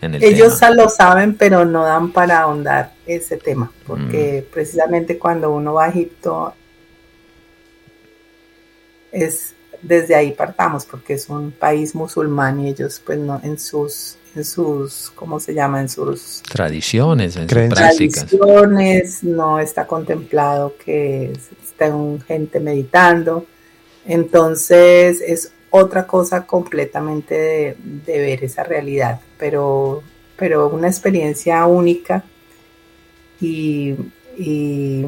[0.00, 4.52] en el Ellos lo saben, pero no dan para ahondar ese tema, porque mm.
[4.52, 6.54] precisamente cuando uno va a Egipto
[9.10, 14.16] es desde ahí partamos, porque es un país musulmán y ellos pues no en sus
[14.34, 15.80] en sus ¿cómo se llama?
[15.80, 18.26] en sus tradiciones, en sus prácticas.
[18.26, 21.32] Tradiciones no está contemplado que
[21.86, 23.46] un gente meditando.
[24.04, 30.02] Entonces es otra cosa completamente de, ver esa realidad, pero,
[30.36, 32.24] pero una experiencia única
[33.40, 33.94] y,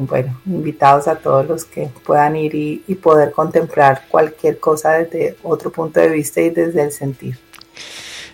[0.01, 5.35] bueno, invitados a todos los que puedan ir y, y poder contemplar cualquier cosa desde
[5.43, 7.37] otro punto de vista y desde el sentir.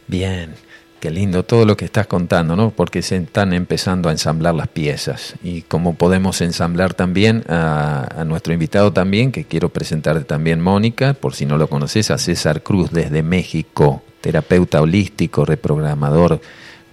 [0.07, 0.55] Bien,
[0.99, 2.71] Qué lindo todo lo que estás contando, ¿no?
[2.71, 5.35] Porque se están empezando a ensamblar las piezas.
[5.43, 11.35] Y como podemos ensamblar también a, nuestro invitado también, que quiero presentarte también, Mónica, por
[11.35, 16.41] si no lo conoces, a César Cruz desde México, terapeuta holístico, reprogramador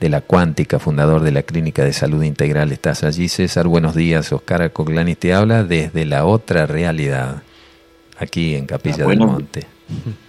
[0.01, 2.73] de la cuántica, fundador de la Clínica de Salud Integral.
[2.73, 3.69] Estás allí, César.
[3.69, 4.31] Buenos días.
[4.35, 7.43] Oscar Acoglanis te habla desde la otra realidad,
[8.19, 9.67] aquí en Capilla ah, del Monte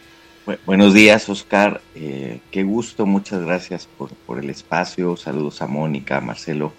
[0.65, 1.81] buenos días, Oscar.
[1.95, 5.17] Eh, qué gusto, muchas gracias por, el espacio.
[5.17, 6.73] Saludos a Mónica, Marcelo.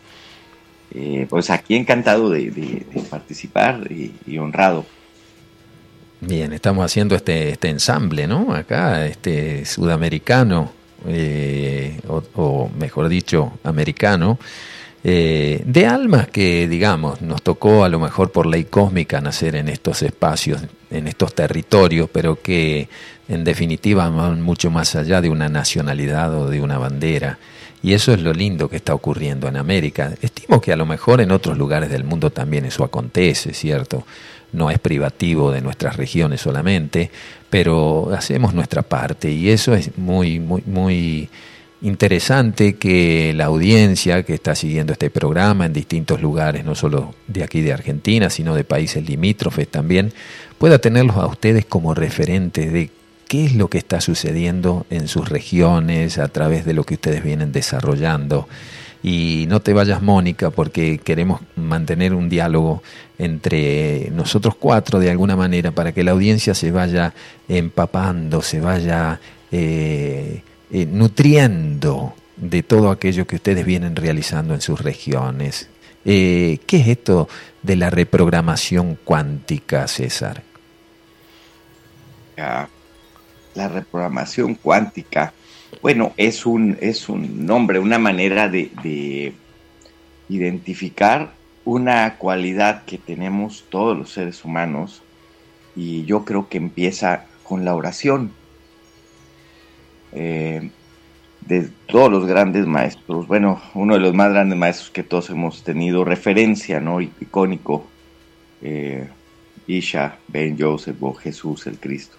[0.93, 4.87] Eh, pues aquí encantado de, participar y, honrado.
[6.21, 8.55] Bien, estamos haciendo este, este ensamble, ¿no?
[8.55, 10.73] Acá, este sudamericano,
[11.07, 14.39] eh, o, mejor dicho, americano,
[15.13, 20.03] de almas que, digamos, nos tocó a lo mejor por ley cósmica nacer en estos
[20.03, 22.89] espacios, en estos territorios, pero que
[23.29, 27.39] en definitiva van mucho más allá de una nacionalidad o de una bandera.
[27.83, 30.13] Y eso es lo lindo que está ocurriendo en América.
[30.21, 34.05] Estimo que a lo mejor en otros lugares del mundo también eso acontece, ¿cierto?
[34.53, 37.13] No es privativo de nuestras regiones solamente,
[37.49, 41.29] pero hacemos nuestra parte y eso es muy, muy, muy
[41.87, 47.45] interesante que la audiencia que está siguiendo este programa en distintos lugares, no solo de
[47.45, 50.13] aquí de Argentina, sino de países limítrofes también,
[50.59, 52.91] pueda tenerlos a ustedes como referentes de
[53.29, 57.23] qué es lo que está sucediendo en sus regiones a través de lo que ustedes
[57.23, 58.49] vienen desarrollando.
[59.03, 62.83] Y no te vayas, Mónica, porque queremos mantener un diálogo
[63.19, 67.15] entre nosotros cuatro de alguna manera para que la audiencia se vaya
[67.49, 69.21] empapando, se vaya
[69.53, 75.69] eh, eh, nutriendo de todo aquello que ustedes vienen realizando en sus regiones.
[76.05, 77.29] Eh, ¿Qué es esto
[77.63, 80.43] de la reprogramación cuántica, César?
[83.57, 85.33] la reprogramación cuántica,
[85.83, 89.33] bueno, es un, es un nombre, una manera de,
[90.29, 91.33] identificar
[91.65, 95.03] una cualidad que tenemos todos los seres humanos
[95.75, 98.33] y yo creo que empieza con la oración.
[100.19, 100.71] Eh,
[101.43, 105.63] de todos los grandes maestros, bueno, uno de los más grandes maestros que todos hemos
[105.63, 107.01] tenido referencia, ¿no?
[107.01, 107.87] Icónico,
[108.63, 109.07] eh,
[109.67, 112.17] Isha, Ben Joseph o Jesús el Cristo.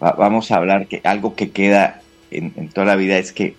[0.00, 3.56] vamos a hablar que algo que queda en, toda la vida es que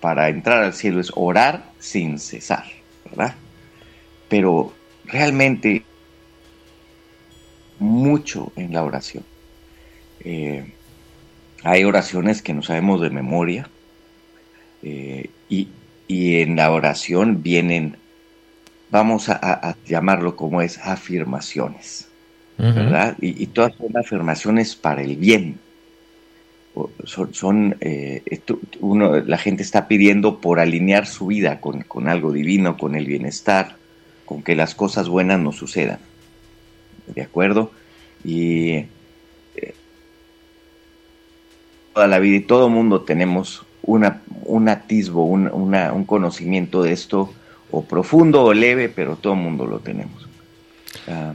[0.00, 2.64] para entrar al cielo es orar sin cesar,
[3.04, 3.36] ¿verdad?
[4.28, 4.72] Pero
[5.06, 5.84] realmente
[7.78, 9.24] mucho en la oración.
[10.20, 10.73] Eh,
[11.64, 13.68] hay oraciones que no sabemos de memoria
[14.82, 15.68] eh, y,
[16.06, 17.96] en la oración vienen,
[18.90, 22.08] vamos a, llamarlo como es, afirmaciones,
[22.58, 23.16] ¿verdad?
[23.20, 25.58] Y, todas son afirmaciones para el bien.
[27.04, 28.22] Son, eh,
[28.80, 33.06] uno, la gente está pidiendo por alinear su vida con, con algo divino, con el
[33.06, 33.76] bienestar,
[34.26, 35.98] con que las cosas buenas nos sucedan.
[37.06, 37.70] ¿De acuerdo?
[38.22, 38.86] Y
[39.56, 39.74] eh,
[41.94, 47.32] toda la vida y todo mundo tenemos una, un atisbo, un, un conocimiento de esto,
[47.70, 50.28] o profundo o leve, pero todo el mundo lo tenemos.
[51.08, 51.34] Ah,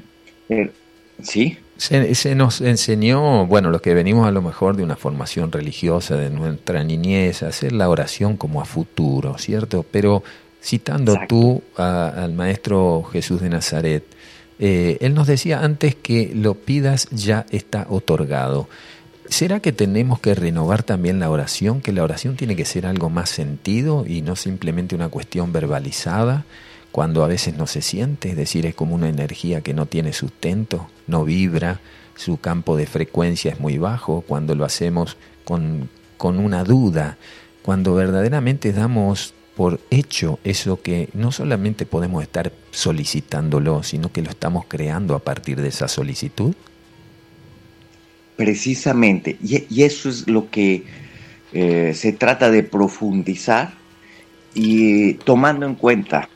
[1.21, 1.57] ¿Sí?
[1.77, 6.15] Se, se, nos enseñó, bueno, los que venimos a lo mejor de una formación religiosa
[6.15, 9.85] de nuestra niñez, a hacer la oración como a futuro, ¿cierto?
[9.89, 10.23] Pero
[10.61, 14.03] citando tú al maestro Jesús de Nazaret,
[14.59, 18.67] eh, él nos decía antes que lo pidas ya está otorgado.
[19.29, 21.81] ¿Será que tenemos que renovar también la oración?
[21.81, 26.45] Que la oración tiene que ser algo más sentido y no simplemente una cuestión verbalizada
[26.91, 30.11] cuando a veces no se siente, es decir, es como una energía que no tiene
[30.11, 31.79] sustento, no vibra,
[32.15, 35.15] su campo de frecuencia es muy bajo, cuando lo hacemos
[35.45, 37.17] con, con una duda,
[37.61, 44.31] cuando verdaderamente damos por hecho eso que no solamente podemos estar solicitándolo, sino que lo
[44.31, 46.55] estamos creando a partir de esa solicitud?
[48.39, 50.85] Precisamente, y, eso es lo que
[51.51, 53.73] eh, se trata de profundizar
[54.53, 56.29] y tomando en cuenta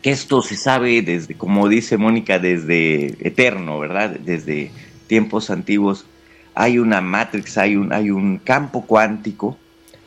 [0.00, 4.18] que esto se sabe desde, como dice Mónica, desde eterno, ¿verdad?
[4.18, 4.70] Desde
[5.06, 6.06] tiempos antiguos.
[6.54, 9.58] Hay una matrix, hay un, hay un campo cuántico,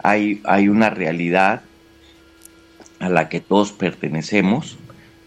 [0.02, 1.62] hay, hay una realidad
[2.97, 4.80] a la que todos pertenecemos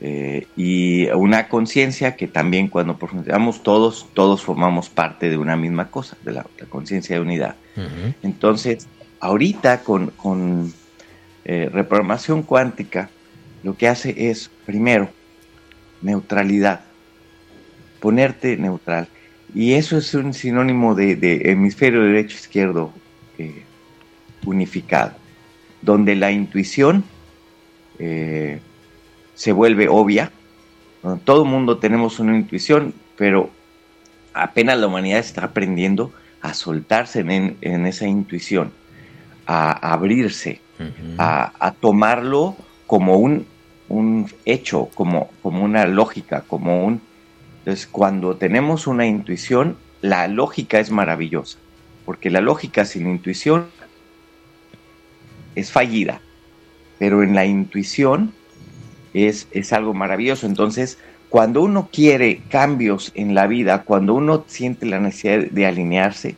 [0.04, 5.92] eh, y una conciencia que también cuando profundizamos todos, todos formamos parte de una misma
[5.92, 7.54] cosa, de la, conciencia de unidad.
[8.20, 8.88] Entonces,
[9.20, 10.74] ahorita con,
[11.44, 13.10] eh, reprogramación cuántica,
[13.62, 15.08] lo que hace es, primero,
[16.00, 16.80] neutralidad,
[18.00, 19.06] ponerte neutral.
[19.54, 22.92] Y eso es un sinónimo de, hemisferio derecho-izquierdo
[23.38, 23.62] eh,
[24.44, 25.12] unificado,
[25.80, 27.04] donde la intuición
[28.00, 28.58] eh,
[29.34, 30.30] se vuelve obvia.
[31.24, 33.50] Todo el mundo tenemos una intuición, pero
[34.32, 38.72] apenas la humanidad está aprendiendo a soltarse en, esa intuición,
[39.46, 40.60] a, abrirse,
[41.18, 43.46] a, tomarlo como un,
[44.44, 47.00] hecho, como, como una lógica, como un...
[47.58, 51.58] Entonces, cuando tenemos una intuición, la lógica es maravillosa,
[52.04, 53.66] porque la lógica sin intuición
[55.54, 56.20] es fallida
[57.02, 58.32] pero en la intuición
[59.14, 60.46] es, es algo maravilloso.
[60.46, 60.98] Entonces,
[61.28, 66.36] cuando uno quiere cambios en la vida, cuando uno siente la necesidad de alinearse,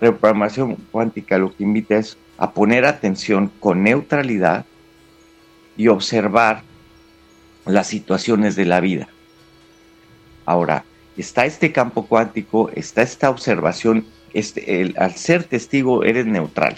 [0.00, 4.64] reprogramación cuántica lo que invita es a poner atención con neutralidad
[5.76, 6.62] y observar
[7.66, 9.08] las situaciones de la vida.
[10.44, 10.84] Ahora,
[11.16, 16.76] está este campo cuántico, está esta observación, este, al ser testigo eres neutral.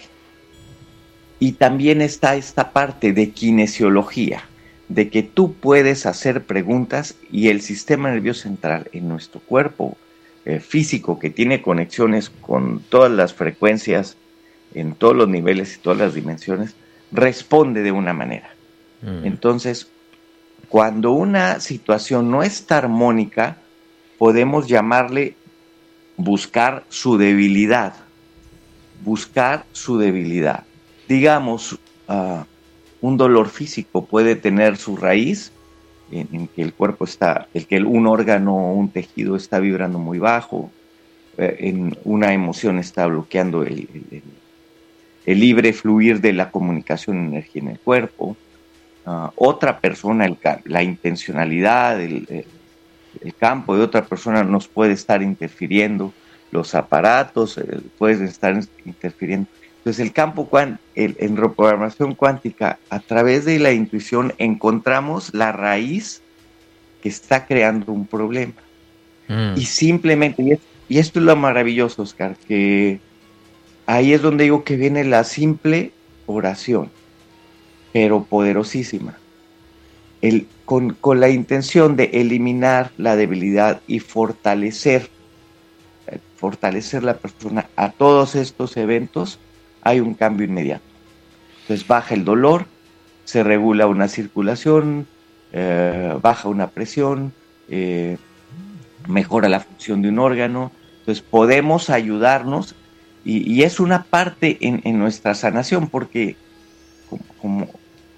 [1.39, 4.45] Y también está esta parte de kinesiología,
[4.89, 9.97] de que tú puedes hacer preguntas y el sistema nervioso central en nuestro cuerpo
[10.45, 14.17] eh, físico que tiene conexiones con todas las frecuencias
[14.75, 16.75] en todos los niveles y todas las dimensiones,
[17.11, 18.51] responde de una manera.
[19.03, 19.25] Mm.
[19.25, 19.89] Entonces,
[20.69, 23.57] cuando una situación no está armónica,
[24.19, 25.35] podemos llamarle
[26.17, 27.95] buscar su debilidad,
[29.05, 30.65] buscar su debilidad
[31.09, 32.47] digamos, ah,
[33.07, 35.53] un dolor físico puede tener su raíz
[36.11, 40.19] en, que el cuerpo está, el que un órgano o un tejido está vibrando muy
[40.19, 40.71] bajo,
[41.39, 43.89] eh, en una emoción está bloqueando el,
[45.25, 48.37] libre fluir de la comunicación energía en el cuerpo.
[49.05, 50.29] Ah, otra persona,
[50.65, 52.45] la intencionalidad, el,
[53.39, 56.13] campo de otra persona nos puede estar interfiriendo,
[56.51, 59.49] los aparatos eh, pueden estar interfiriendo.
[59.87, 60.49] Entonces el campo
[60.97, 66.23] en reprogramación cuántica, a través de la intuición encontramos la raíz
[67.01, 68.55] que está creando un problema.
[69.29, 69.57] Mm.
[69.57, 72.99] Y simplemente, y, esto es lo maravilloso, Oscar, que
[73.87, 75.93] ahí es donde digo que viene la simple
[76.27, 76.91] oración,
[77.93, 79.17] pero poderosísima.
[80.21, 85.11] El, con, con, la intención de eliminar la debilidad y fortalecer,
[86.35, 89.39] fortalecer la persona a todos estos eventos,
[89.87, 90.83] hay un cambio inmediato.
[91.63, 92.67] Entonces baja el dolor,
[93.25, 95.07] se regula una circulación,
[95.53, 97.33] eh, baja una presión,
[97.69, 98.19] eh,
[99.07, 100.73] mejora la función de un órgano.
[101.01, 102.75] Entonces podemos ayudarnos
[103.25, 106.37] y, es una parte en, nuestra sanación porque
[107.41, 107.69] como,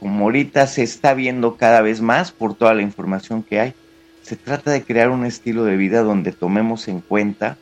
[0.01, 3.75] como, ahorita se está viendo cada vez más por toda la información que hay,
[4.23, 7.57] se trata de crear un estilo de vida donde tomemos en cuenta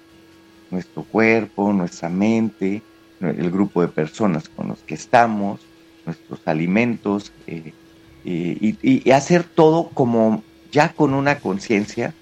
[0.73, 2.83] nuestro cuerpo, nuestra mente,
[3.21, 5.61] el grupo de personas con los que estamos,
[6.05, 7.73] nuestros alimentos, eh,
[8.25, 10.43] y, hacer todo como
[10.73, 12.13] ya con una conciencia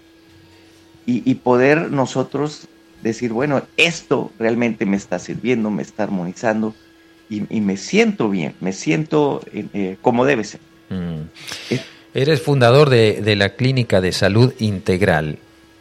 [1.07, 2.69] y, poder nosotros
[3.03, 6.75] decir, bueno, esto realmente me está sirviendo, me está armonizando
[7.29, 10.61] y, me siento bien, me siento eh, como debe ser.
[10.91, 11.23] Mm.
[11.71, 11.81] Eh,
[12.15, 15.39] Eres fundador de, la Clínica de Salud Integral,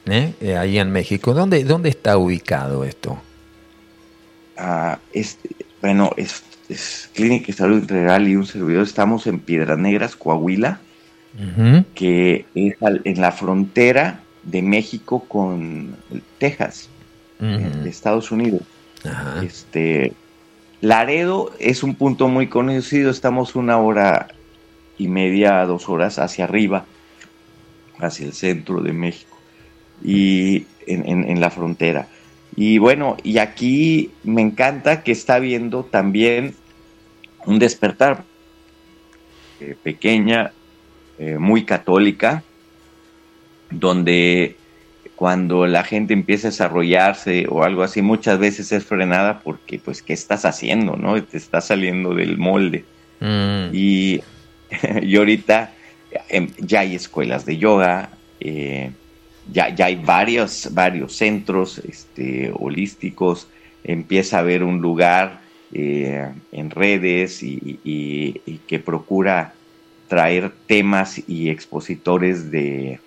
[0.07, 0.33] ¿eh?
[0.57, 1.33] ahí en México.
[1.33, 3.21] ¿Dónde, ¿Dónde está ubicado esto?
[5.13, 5.49] Este,
[5.81, 8.83] bueno, es es Clínica de Salud Integral y un servidor.
[8.83, 10.79] Estamos en Piedras Negras, Coahuila,
[11.95, 15.95] que es en la frontera de México con
[16.37, 16.89] Texas,
[17.39, 18.61] de Estados Unidos.
[19.43, 20.13] Este,
[20.81, 24.27] Laredo es un punto muy conocido, estamos una hora
[24.97, 26.85] y media, dos horas hacia arriba,
[27.99, 29.37] hacia el centro de México
[30.03, 32.07] y en la frontera.
[32.55, 36.55] Y bueno, y aquí me encanta que está viendo también
[37.45, 38.23] un despertar
[39.59, 40.51] eh, pequeña,
[41.19, 42.43] eh, muy católica,
[43.69, 44.55] donde
[45.15, 50.01] cuando la gente empieza a desarrollarse o algo así, muchas veces es frenada porque, pues,
[50.01, 50.95] ¿qué estás haciendo?
[50.95, 51.21] ¿No?
[51.23, 52.83] Te está saliendo del molde.
[53.19, 53.69] Mm.
[53.73, 54.21] Y,
[55.01, 55.71] y, ahorita
[56.29, 58.91] em, ya hay escuelas de yoga, eh,
[59.51, 63.47] ya, ya, hay varios, varios centros este, holísticos,
[63.83, 65.41] empieza a haber un lugar
[65.73, 69.53] eh, en redes y, que procura
[70.07, 72.99] traer temas y expositores de,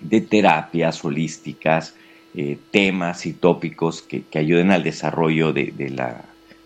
[0.00, 1.94] de terapias holísticas,
[2.34, 6.24] eh, temas y tópicos que, ayuden al desarrollo de, la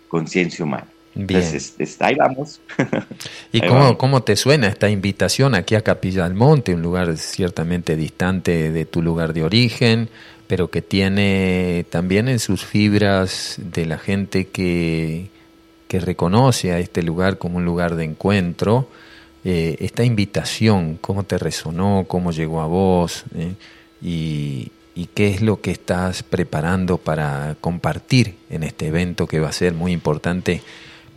[0.09, 0.89] conciencia humana.
[1.19, 2.61] Entonces, ahí vamos.
[3.53, 7.97] ¿Y cómo, cómo, te suena esta invitación aquí a Capilla del Monte, un lugar ciertamente
[7.97, 10.09] distante de tu lugar de origen,
[10.47, 15.29] pero que tiene también en sus fibras de la gente que,
[15.89, 18.89] que reconoce a este lugar como un lugar de encuentro,
[19.45, 23.55] eh, esta invitación, cómo te resonó, cómo llegó a vos eh?
[24.01, 29.49] y, y, qué es lo que estás preparando para compartir en este evento que va
[29.49, 30.63] a ser muy importante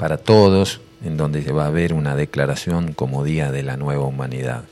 [0.01, 4.03] para todos, en donde se va a ver una declaración como Día de la Nueva
[4.05, 4.63] Humanidad.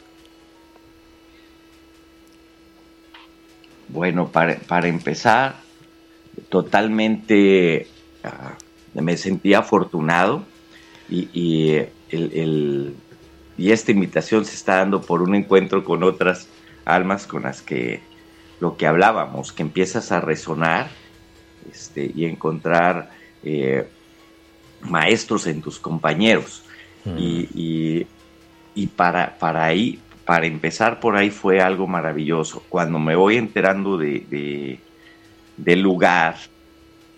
[3.90, 5.58] Bueno, para, empezar,
[6.50, 7.86] totalmente
[8.24, 8.56] ah,
[8.96, 10.46] me sentía afortunado
[11.08, 11.76] y,
[12.10, 12.96] el,
[13.56, 16.48] y esta invitación se está dando por un encuentro con otras
[16.86, 18.02] almas con las que
[18.60, 20.90] lo que hablábamos, que empiezas a resonar
[21.72, 23.12] este, y encontrar
[23.44, 23.88] eh,
[24.82, 26.64] maestros en tus compañeros.
[27.06, 27.18] Mm.
[27.18, 28.08] Y,
[28.76, 32.64] y, para, para ahí, para empezar por ahí fue algo maravilloso.
[32.70, 34.80] Cuando me voy enterando de,
[35.58, 36.36] del lugar,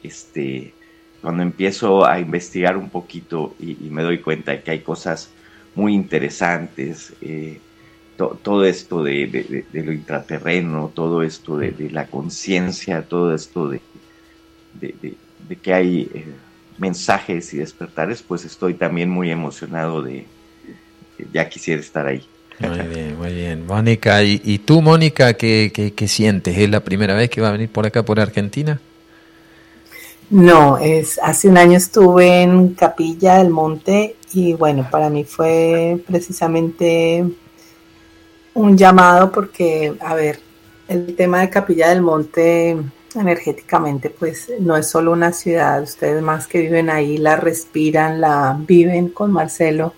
[0.01, 0.73] este,
[1.21, 5.31] cuando empiezo a investigar un poquito y, me doy cuenta de que hay cosas
[5.75, 7.59] muy interesantes, eh,
[8.15, 13.81] todo esto de, lo intraterreno, todo esto de, la conciencia, todo esto de,
[15.61, 16.25] que hay eh,
[16.81, 20.25] mensajes y despertares, pues estoy también muy emocionado de,
[21.31, 22.25] ya quisiera estar ahí.
[22.59, 23.67] Muy bien, muy bien.
[23.67, 26.57] Mónica, ¿y, tú, Mónica, ¿qué, qué, sientes?
[26.57, 28.79] ¿Es la primera vez que va a venir por acá, por Argentina?
[30.31, 36.01] No, es hace un año estuve en Capilla del Monte y bueno, para mí fue
[36.07, 37.25] precisamente
[38.53, 40.39] un llamado porque, a ver,
[40.87, 42.77] el tema de Capilla del Monte
[43.15, 48.57] energéticamente, pues no es solo una ciudad, ustedes más que viven ahí, la respiran, la
[48.59, 49.93] viven con Marcelo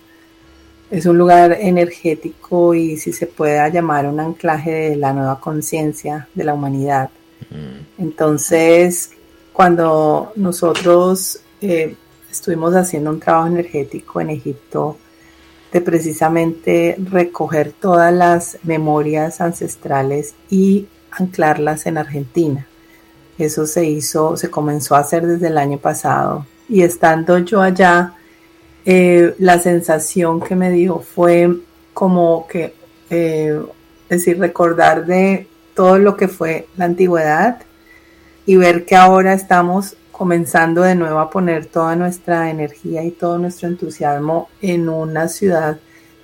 [0.90, 6.28] es un lugar energético y si se pueda llamar un anclaje de la nueva conciencia
[6.34, 7.10] de la humanidad.
[7.50, 8.02] Mm.
[8.02, 9.10] Entonces,
[9.52, 11.96] cuando nosotros eh,
[12.30, 14.96] estuvimos haciendo un trabajo energético en Egipto,
[15.72, 22.68] de precisamente recoger todas las memorias ancestrales y anclarlas en Argentina.
[23.38, 26.46] Eso se hizo, se comenzó a hacer desde el año pasado.
[26.68, 28.14] Y estando yo allá,
[28.84, 31.56] eh, la sensación que me dio fue
[31.92, 32.74] como que
[33.10, 33.60] eh,
[34.08, 37.60] es decir, recordar de todo lo que fue la antigüedad
[38.46, 43.38] y ver que ahora estamos comenzando de nuevo a poner toda nuestra energía y todo
[43.38, 45.78] nuestro entusiasmo en una ciudad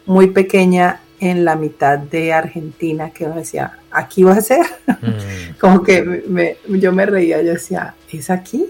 [0.07, 4.65] muy pequeña en la mitad de Argentina, que decía, aquí va a ser.
[4.87, 5.59] Mm.
[5.61, 8.67] Como que yo me reía, yo decía, ¿es aquí?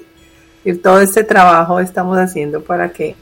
[0.64, 3.16] Y todo este trabajo estamos haciendo para que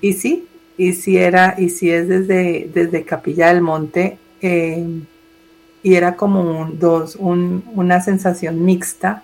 [0.00, 0.46] Y sí,
[0.76, 4.86] y si era, y si es desde, desde Capilla del Monte, eh,
[5.82, 9.22] y era como un, dos, una sensación mixta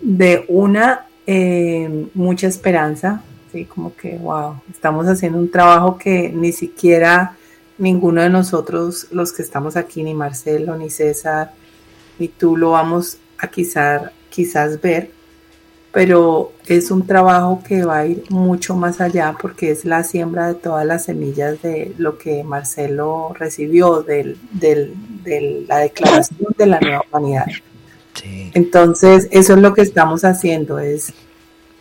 [0.00, 3.64] de una, eh, mucha esperanza, ¿sí?
[3.66, 7.36] como que, wow, estamos haciendo un trabajo que ni siquiera
[7.82, 11.52] ninguno de nosotros, los que estamos aquí, ni Marcelo, ni César,
[12.18, 15.10] ni tú lo vamos a quizás, quizás ver,
[15.90, 20.46] pero es un trabajo que va a ir mucho más allá porque es la siembra
[20.46, 24.36] de todas las semillas de lo que Marcelo recibió de
[25.68, 27.46] la declaración de la nueva humanidad.
[28.54, 31.12] Entonces, eso es lo que estamos haciendo, es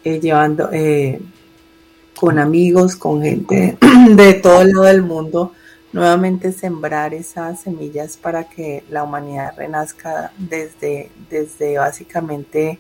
[0.04, 1.22] eh, llevando eh,
[2.16, 3.78] con amigos, con gente
[4.16, 5.54] de todo el lado del mundo,
[5.94, 12.80] nuevamente sembrar esas semillas para que la humanidad renazca desde, desde básicamente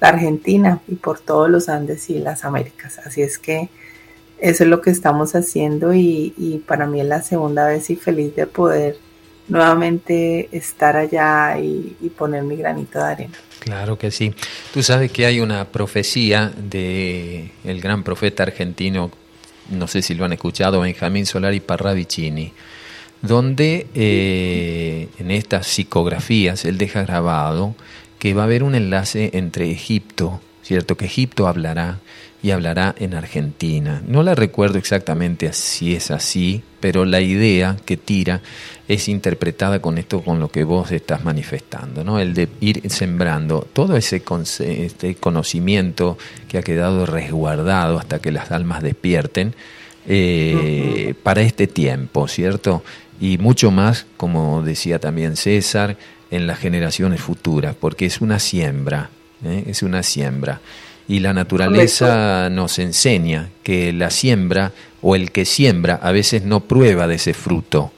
[0.00, 2.98] la Argentina y por todos los Andes y las Américas.
[3.04, 3.68] Así es que
[4.38, 8.34] eso es lo que estamos haciendo y, para mí es la segunda vez y feliz
[8.34, 8.96] de poder
[9.46, 13.34] nuevamente estar allá y, poner mi granito de arena.
[13.60, 14.34] Claro que sí.
[14.74, 19.12] Tú sabes que hay una profecía de gran profeta argentino,
[19.72, 22.52] no sé si lo han escuchado, Benjamín Solari Parravicini,
[23.22, 27.74] donde eh, en estas psicografías él deja grabado
[28.18, 30.96] que va a haber un enlace entre Egipto, ¿cierto?
[30.96, 31.98] Que Egipto hablará
[32.42, 34.02] y hablará en Argentina.
[34.06, 38.42] No la recuerdo exactamente si es así, pero la idea que tira
[38.88, 42.18] es interpretada con esto, con lo que vos estás manifestando, ¿no?
[42.18, 44.22] El de ir sembrando todo ese
[44.58, 46.18] este conocimiento
[46.48, 49.54] que ha quedado resguardado hasta que las almas despierten
[50.06, 52.82] eh, para este tiempo, ¿cierto?
[53.20, 55.96] Y mucho más, como decía también César,
[56.32, 59.10] en las generaciones futuras, porque es una siembra,
[59.44, 59.62] ¿eh?
[59.68, 60.60] es una siembra.
[61.08, 66.60] Y la naturaleza nos enseña que la siembra o el que siembra a veces no
[66.60, 67.92] prueba de ese fruto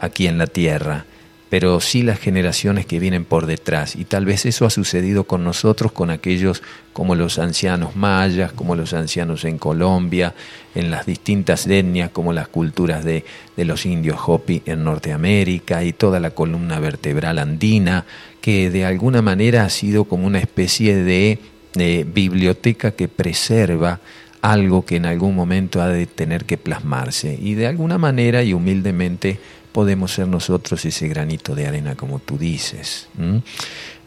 [0.00, 1.06] aquí en la tierra,
[1.48, 3.96] pero sí las generaciones que vienen por detrás.
[3.96, 8.74] Y tal vez eso ha sucedido con nosotros, con aquellos como los ancianos mayas, como
[8.74, 10.34] los ancianos en Colombia,
[10.74, 13.24] en las distintas etnias, como las culturas de,
[13.56, 18.04] de los indios Hopi en Norteamérica y toda la columna vertebral andina,
[18.40, 21.38] que de alguna manera ha sido como una especie de,
[21.74, 24.00] de biblioteca que preserva
[24.40, 27.38] algo que en algún momento ha de tener que plasmarse.
[27.40, 29.38] Y de alguna manera y humildemente
[29.72, 33.08] podemos ser nosotros ese granito de arena, como tú dices.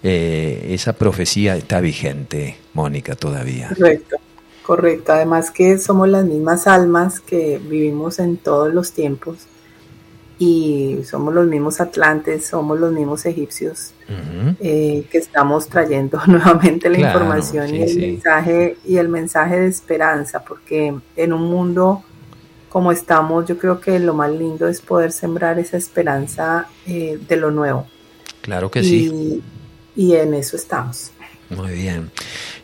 [0.04, 3.70] Eh, esa profecía está vigente, Mónica, todavía.
[3.70, 4.18] Correcto,
[4.64, 5.14] correcto.
[5.14, 9.48] Además que somos las mismas almas que vivimos en todos los tiempos
[10.42, 13.94] y somos los mismos atlantes, somos los mismos egipcios
[14.60, 20.44] eh, que estamos trayendo nuevamente la información y el mensaje y el mensaje de esperanza,
[20.44, 22.04] porque en un mundo
[22.70, 27.36] como estamos, yo creo que lo más lindo es poder sembrar esa esperanza eh, de
[27.36, 27.86] lo nuevo.
[28.42, 29.44] Claro que sí.
[29.96, 31.12] Y en eso estamos.
[31.52, 32.10] Muy bien.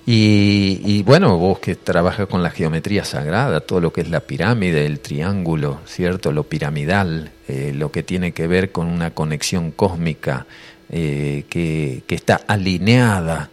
[0.09, 4.85] Y, bueno, vos que trabajas con la geometría sagrada, todo lo que es la pirámide,
[4.85, 6.31] el triángulo, ¿cierto?
[6.31, 10.47] Lo piramidal, eh, lo que tiene que ver con una conexión cósmica
[10.89, 13.49] eh, que, que, está alineada,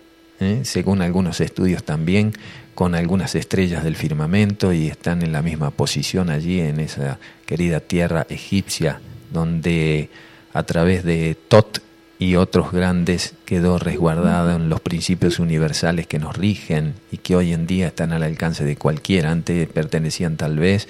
[0.63, 2.33] según algunos estudios también,
[2.77, 7.81] con algunas estrellas del firmamento y están en la misma posición allí en esa querida
[7.81, 9.01] tierra egipcia
[9.33, 10.09] donde
[10.53, 11.84] a través de Tot
[12.19, 17.53] y otros grandes quedó resguardado en los principios universales que nos rigen y que hoy
[17.53, 19.31] en día están al alcance de cualquiera.
[19.31, 20.89] Antes pertenecían tal vez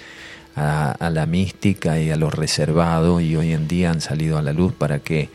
[0.56, 4.52] a, la mística y a lo reservado y hoy en día han salido a la
[4.52, 5.30] luz para que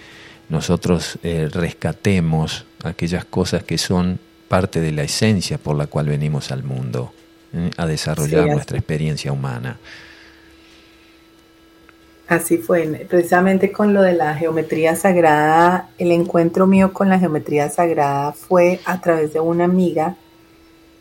[0.47, 6.51] nosotros eh, rescatemos aquellas cosas que son parte de la esencia por la cual venimos
[6.51, 7.13] al mundo,
[7.53, 7.69] ¿eh?
[7.77, 9.77] a desarrollar nuestra experiencia humana.
[12.29, 17.69] Así fue, precisamente con lo de la geometría sagrada, el encuentro mío con la geometría
[17.69, 20.15] sagrada fue a través de una amiga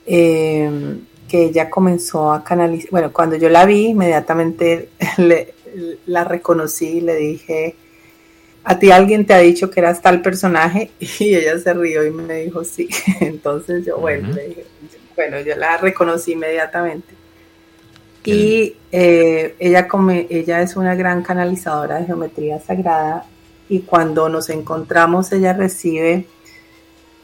[0.06, 4.88] em, que ella comenzó a canalizar, bueno, cuando yo la vi, inmediatamente
[6.06, 7.74] la reconocí y le dije,
[8.64, 10.92] ¿a ti alguien te ha dicho que eras tal personaje?
[10.98, 12.88] Y ella se rió y me dijo, sí.
[13.20, 14.34] Entonces yo, bueno,
[15.14, 17.17] bueno, yo la reconocí inmediatamente.
[18.24, 23.24] Y eh, ella, come, ella es una gran canalizadora de geometría sagrada
[23.68, 26.26] y cuando nos encontramos ella recibe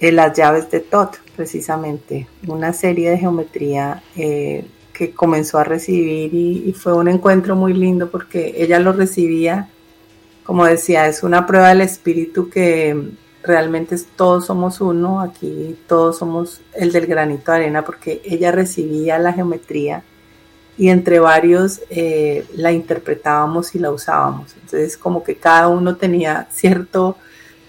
[0.01, 6.35] eh, las llaves de Tot, precisamente, una serie de geometría eh, que comenzó a recibir
[6.35, 9.69] y, fue un encuentro muy lindo porque ella lo recibía,
[10.45, 16.61] como decía, es una prueba del espíritu que realmente todos somos uno, aquí todos somos
[16.75, 20.03] el del granito de arena porque ella recibía la geometría
[20.77, 24.55] y entre varios eh, la interpretábamos y la usábamos.
[24.55, 27.17] Entonces como que cada uno tenía cierto,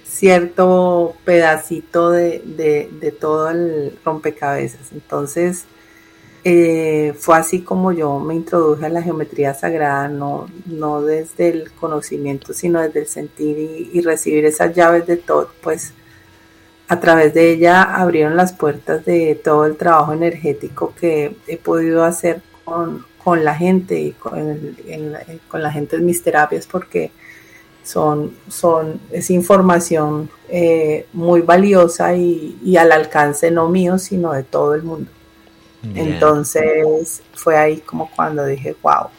[0.04, 4.92] cierto pedacito de, de, todo el rompecabezas.
[4.92, 5.66] Entonces
[6.44, 11.72] eh, fue así como yo me introduje a la geometría sagrada, no, no desde el
[11.74, 15.94] conocimiento, sino desde el sentir y, y recibir esas llaves de todo, pues
[16.88, 22.04] a través de ella abrieron las puertas de todo el trabajo energético que he podido
[22.04, 24.76] hacer con, la gente y con,
[25.48, 27.12] con, la gente en mis terapias porque
[27.84, 34.74] son, son, es información eh, muy valiosa y, al alcance no mío, sino de todo
[34.74, 35.10] el mundo.
[35.94, 39.10] Entonces fue ahí como cuando dije, wow,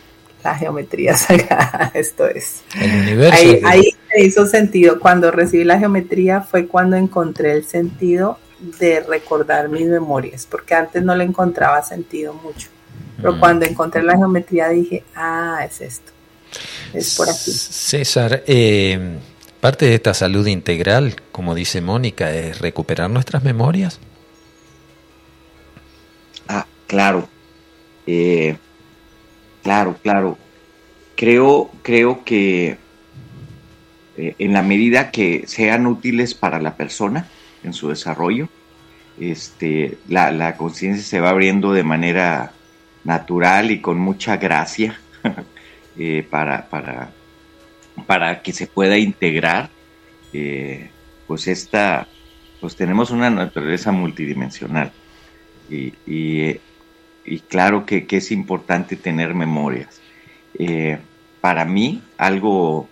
[0.43, 2.63] la geometría sagrada, esto es.
[2.75, 3.39] El universo.
[3.39, 4.99] Ahí, ahí me hizo sentido.
[4.99, 8.39] Cuando recibí la geometría fue cuando encontré el sentido
[8.81, 12.69] de recordar mis memorias, porque antes no le encontraba sentido mucho.
[13.17, 13.41] Pero mm.
[13.41, 16.13] cuando encontré la geometría dije, ah, es esto.
[16.93, 17.51] Es por aquí.
[17.51, 19.19] César, eh,
[19.61, 24.01] parte de esta salud integral, como dice Mónica, es recuperar nuestras memorias.
[26.49, 27.29] Ah, claro.
[28.07, 28.57] Eh,
[29.63, 30.39] claro, claro.
[31.17, 32.79] Creo, creo que
[34.17, 37.27] eh, en la medida que sean útiles para la persona
[37.65, 38.49] en su desarrollo,
[39.19, 42.53] este, la, la conciencia se va abriendo de manera
[43.07, 44.99] natural y con mucha gracia
[45.99, 47.11] eh, para, para,
[48.07, 49.71] para, que se pueda integrar,
[50.33, 50.91] eh,
[51.27, 52.09] pues esta,
[52.61, 54.91] pues tenemos una naturaleza multidimensional.
[55.71, 56.61] Y, y,
[57.49, 60.01] claro que, es importante tener memorias.
[60.59, 60.99] Eh,
[61.41, 62.89] para mí, algo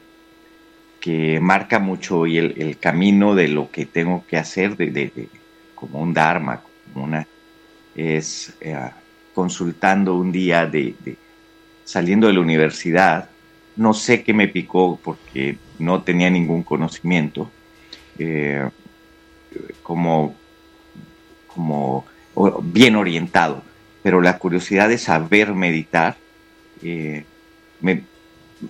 [1.01, 5.29] que marca mucho y el, camino de lo que tengo que hacer, de,
[5.75, 6.62] como un Dharma,
[6.93, 7.27] como una,
[7.95, 8.57] es
[9.35, 10.95] consultando un día de,
[11.85, 13.28] saliendo de la universidad,
[13.76, 17.51] no sé qué me picó porque no tenía ningún conocimiento,
[18.18, 18.68] eh,
[19.82, 20.35] como,
[21.49, 22.05] como
[22.62, 23.62] bien orientado,
[24.03, 26.16] pero la curiosidad de saber meditar,
[26.82, 27.24] eh,
[27.80, 28.03] me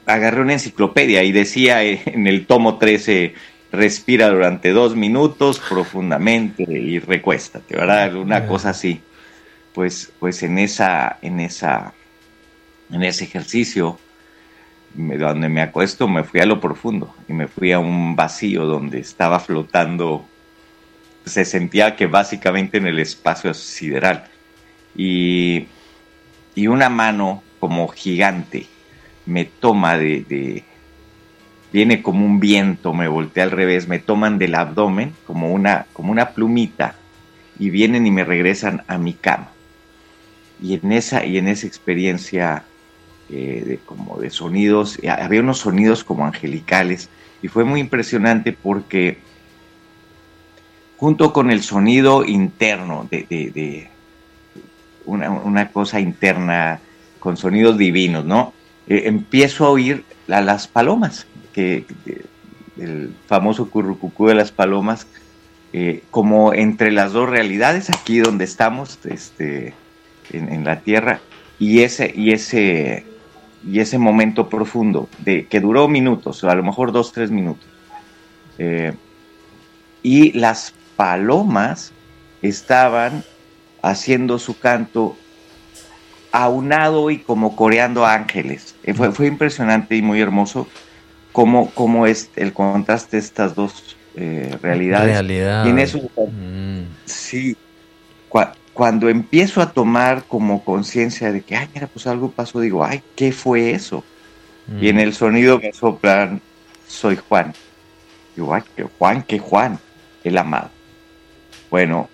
[0.06, 3.34] agarré una enciclopedia y decía en el tomo 13,
[3.70, 8.14] respira durante dos minutos profundamente y recuéstate, ¿verdad?
[8.16, 9.02] Una cosa así
[9.74, 11.92] pues, pues en, esa, en, esa,
[12.90, 13.98] en ese ejercicio,
[14.94, 19.00] donde me acuesto, me fui a lo profundo y me fui a un vacío donde
[19.00, 20.24] estaba flotando,
[21.26, 24.24] se sentía que básicamente en el espacio sideral.
[24.96, 25.66] Y,
[26.54, 28.68] y una mano como gigante
[29.26, 30.62] me toma de,
[31.72, 36.12] viene como un viento, me volteé al revés, me toman del abdomen como una, como
[36.12, 36.94] una plumita
[37.58, 39.53] y vienen y me regresan a mi cama
[40.61, 42.64] y en esa, y en esa experiencia
[43.30, 47.09] eh, de, como de sonidos, eh, había unos sonidos como angelicales
[47.42, 49.16] y fue muy impresionante porque
[50.98, 53.88] junto con el sonido interno de,
[55.07, 56.80] una, cosa interna
[57.18, 58.52] con sonidos divinos, ¿no?
[58.86, 61.86] Eh, empiezo a oír a las palomas, que,
[62.78, 65.07] el famoso currucucú de las palomas,
[66.11, 69.74] como entre las dos realidades, aquí donde estamos, este,
[70.30, 71.20] en, la tierra
[71.58, 73.04] y ese, y ese,
[73.66, 77.66] y ese momento profundo de que duró minutos, a lo mejor dos, tres minutos.
[78.58, 78.92] Eh,
[80.02, 81.92] y las palomas
[82.42, 83.24] estaban
[83.82, 85.16] haciendo su canto
[86.32, 88.74] aunado y como coreando ángeles.
[88.82, 90.68] Eh, fue, fue, impresionante y muy hermoso
[91.32, 95.12] cómo, cómo es el contraste de estas dos eh, realidades.
[95.12, 95.66] Realidad.
[95.66, 96.82] Y en eso, mm.
[97.04, 97.56] sí,
[98.74, 103.02] cuando empiezo a tomar como conciencia de que, ay, mira, pues algo pasó, digo, ay,
[103.14, 104.04] ¿qué fue eso?
[104.80, 105.00] Y en mm.
[105.00, 106.40] el sonido me soplan,
[106.86, 107.54] soy Juan.
[108.34, 109.78] Digo, ay, ¿qué Juan, ¿qué Juan?
[110.24, 110.70] El amado.
[111.70, 112.08] Bueno,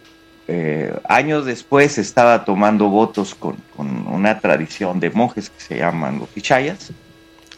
[0.48, 6.28] eh, años después estaba tomando votos con, una tradición de monjes que se llaman los
[6.28, 6.92] Pichayas.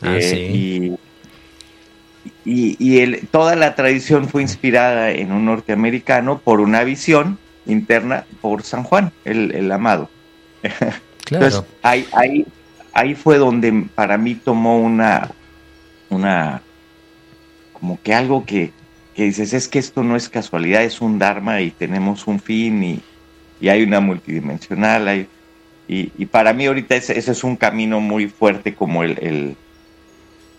[0.00, 0.96] Ah, eh,
[2.44, 8.62] y, y, toda la tradición fue inspirada en un norteamericano por una visión interna por
[8.62, 10.10] San Juan, el, amado.
[11.24, 11.46] Claro.
[11.46, 12.44] Entonces, ahí,
[12.92, 15.30] ahí fue donde para mí tomó una,
[16.10, 16.62] una,
[17.72, 18.72] como que algo que,
[19.16, 23.02] dices, es que esto no es casualidad, es un Dharma y tenemos un fin y,
[23.68, 25.26] hay una multidimensional.
[25.88, 29.56] y, para mí ahorita ese, es un camino muy fuerte como el,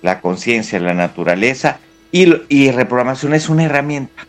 [0.01, 1.80] la conciencia, la naturaleza
[2.12, 4.28] y, y reprogramación es una herramienta.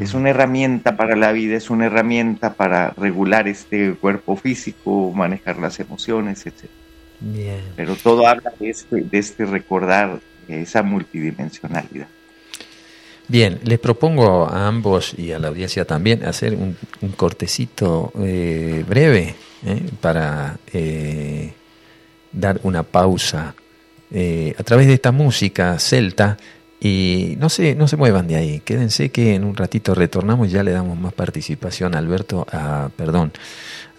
[0.00, 5.58] Es una herramienta para la vida, es una herramienta para regular este cuerpo físico, manejar
[5.58, 6.70] las emociones, etc.
[7.76, 12.08] Pero todo habla de este, de este recordar esa multidimensionalidad.
[13.28, 16.76] Bien, les propongo a ambos y a la audiencia también hacer un,
[17.16, 19.34] cortecito eh, breve
[19.64, 21.52] eh, para eh,
[22.32, 23.54] dar una pausa
[24.14, 26.36] a través de esta música celta
[26.84, 30.50] y no se, no se muevan de ahí, quédense que en un ratito retornamos y
[30.50, 33.32] ya le damos más participación a Alberto, a, perdón,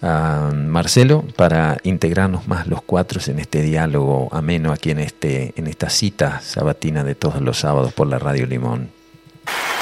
[0.02, 5.66] a Marcelo para integrarnos más los cuatro en este diálogo ameno aquí en, este, en
[5.66, 8.90] esta cita sabatina de todos los sábados por la Radio Limón.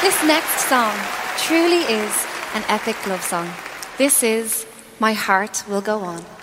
[0.01, 0.93] This next song
[1.45, 2.13] truly is
[2.55, 3.49] an epic love song.
[3.99, 4.65] This is
[5.01, 6.42] My Heart Will Go On.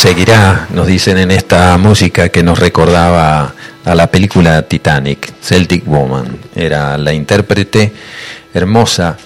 [0.00, 6.38] Seguirá, nos dicen en esta música que nos recordaba a la película Titanic, Celtic Woman.
[6.54, 7.92] Era la intérprete
[8.54, 9.18] hermosa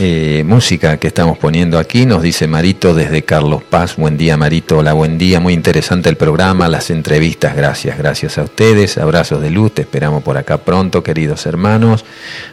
[0.00, 3.94] eh, música que estamos poniendo aquí, nos dice Marito desde Carlos Paz.
[3.94, 4.78] Buen día, Marito.
[4.78, 5.38] Hola, buen día.
[5.38, 7.54] Muy interesante el programa, las entrevistas.
[7.54, 8.98] Gracias, gracias a ustedes.
[8.98, 9.74] Abrazos de luz.
[9.74, 12.04] Te esperamos por acá pronto, queridos hermanos.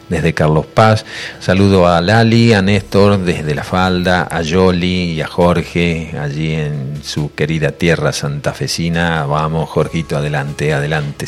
[0.10, 1.06] Desde Carlos Paz.
[1.40, 7.02] Saludo a Lali, a Néstor desde La Falda, a Yoli y a Jorge allí en
[7.04, 9.26] su querida tierra santafesina.
[9.26, 11.26] Vamos, Jorgito, adelante, adelante.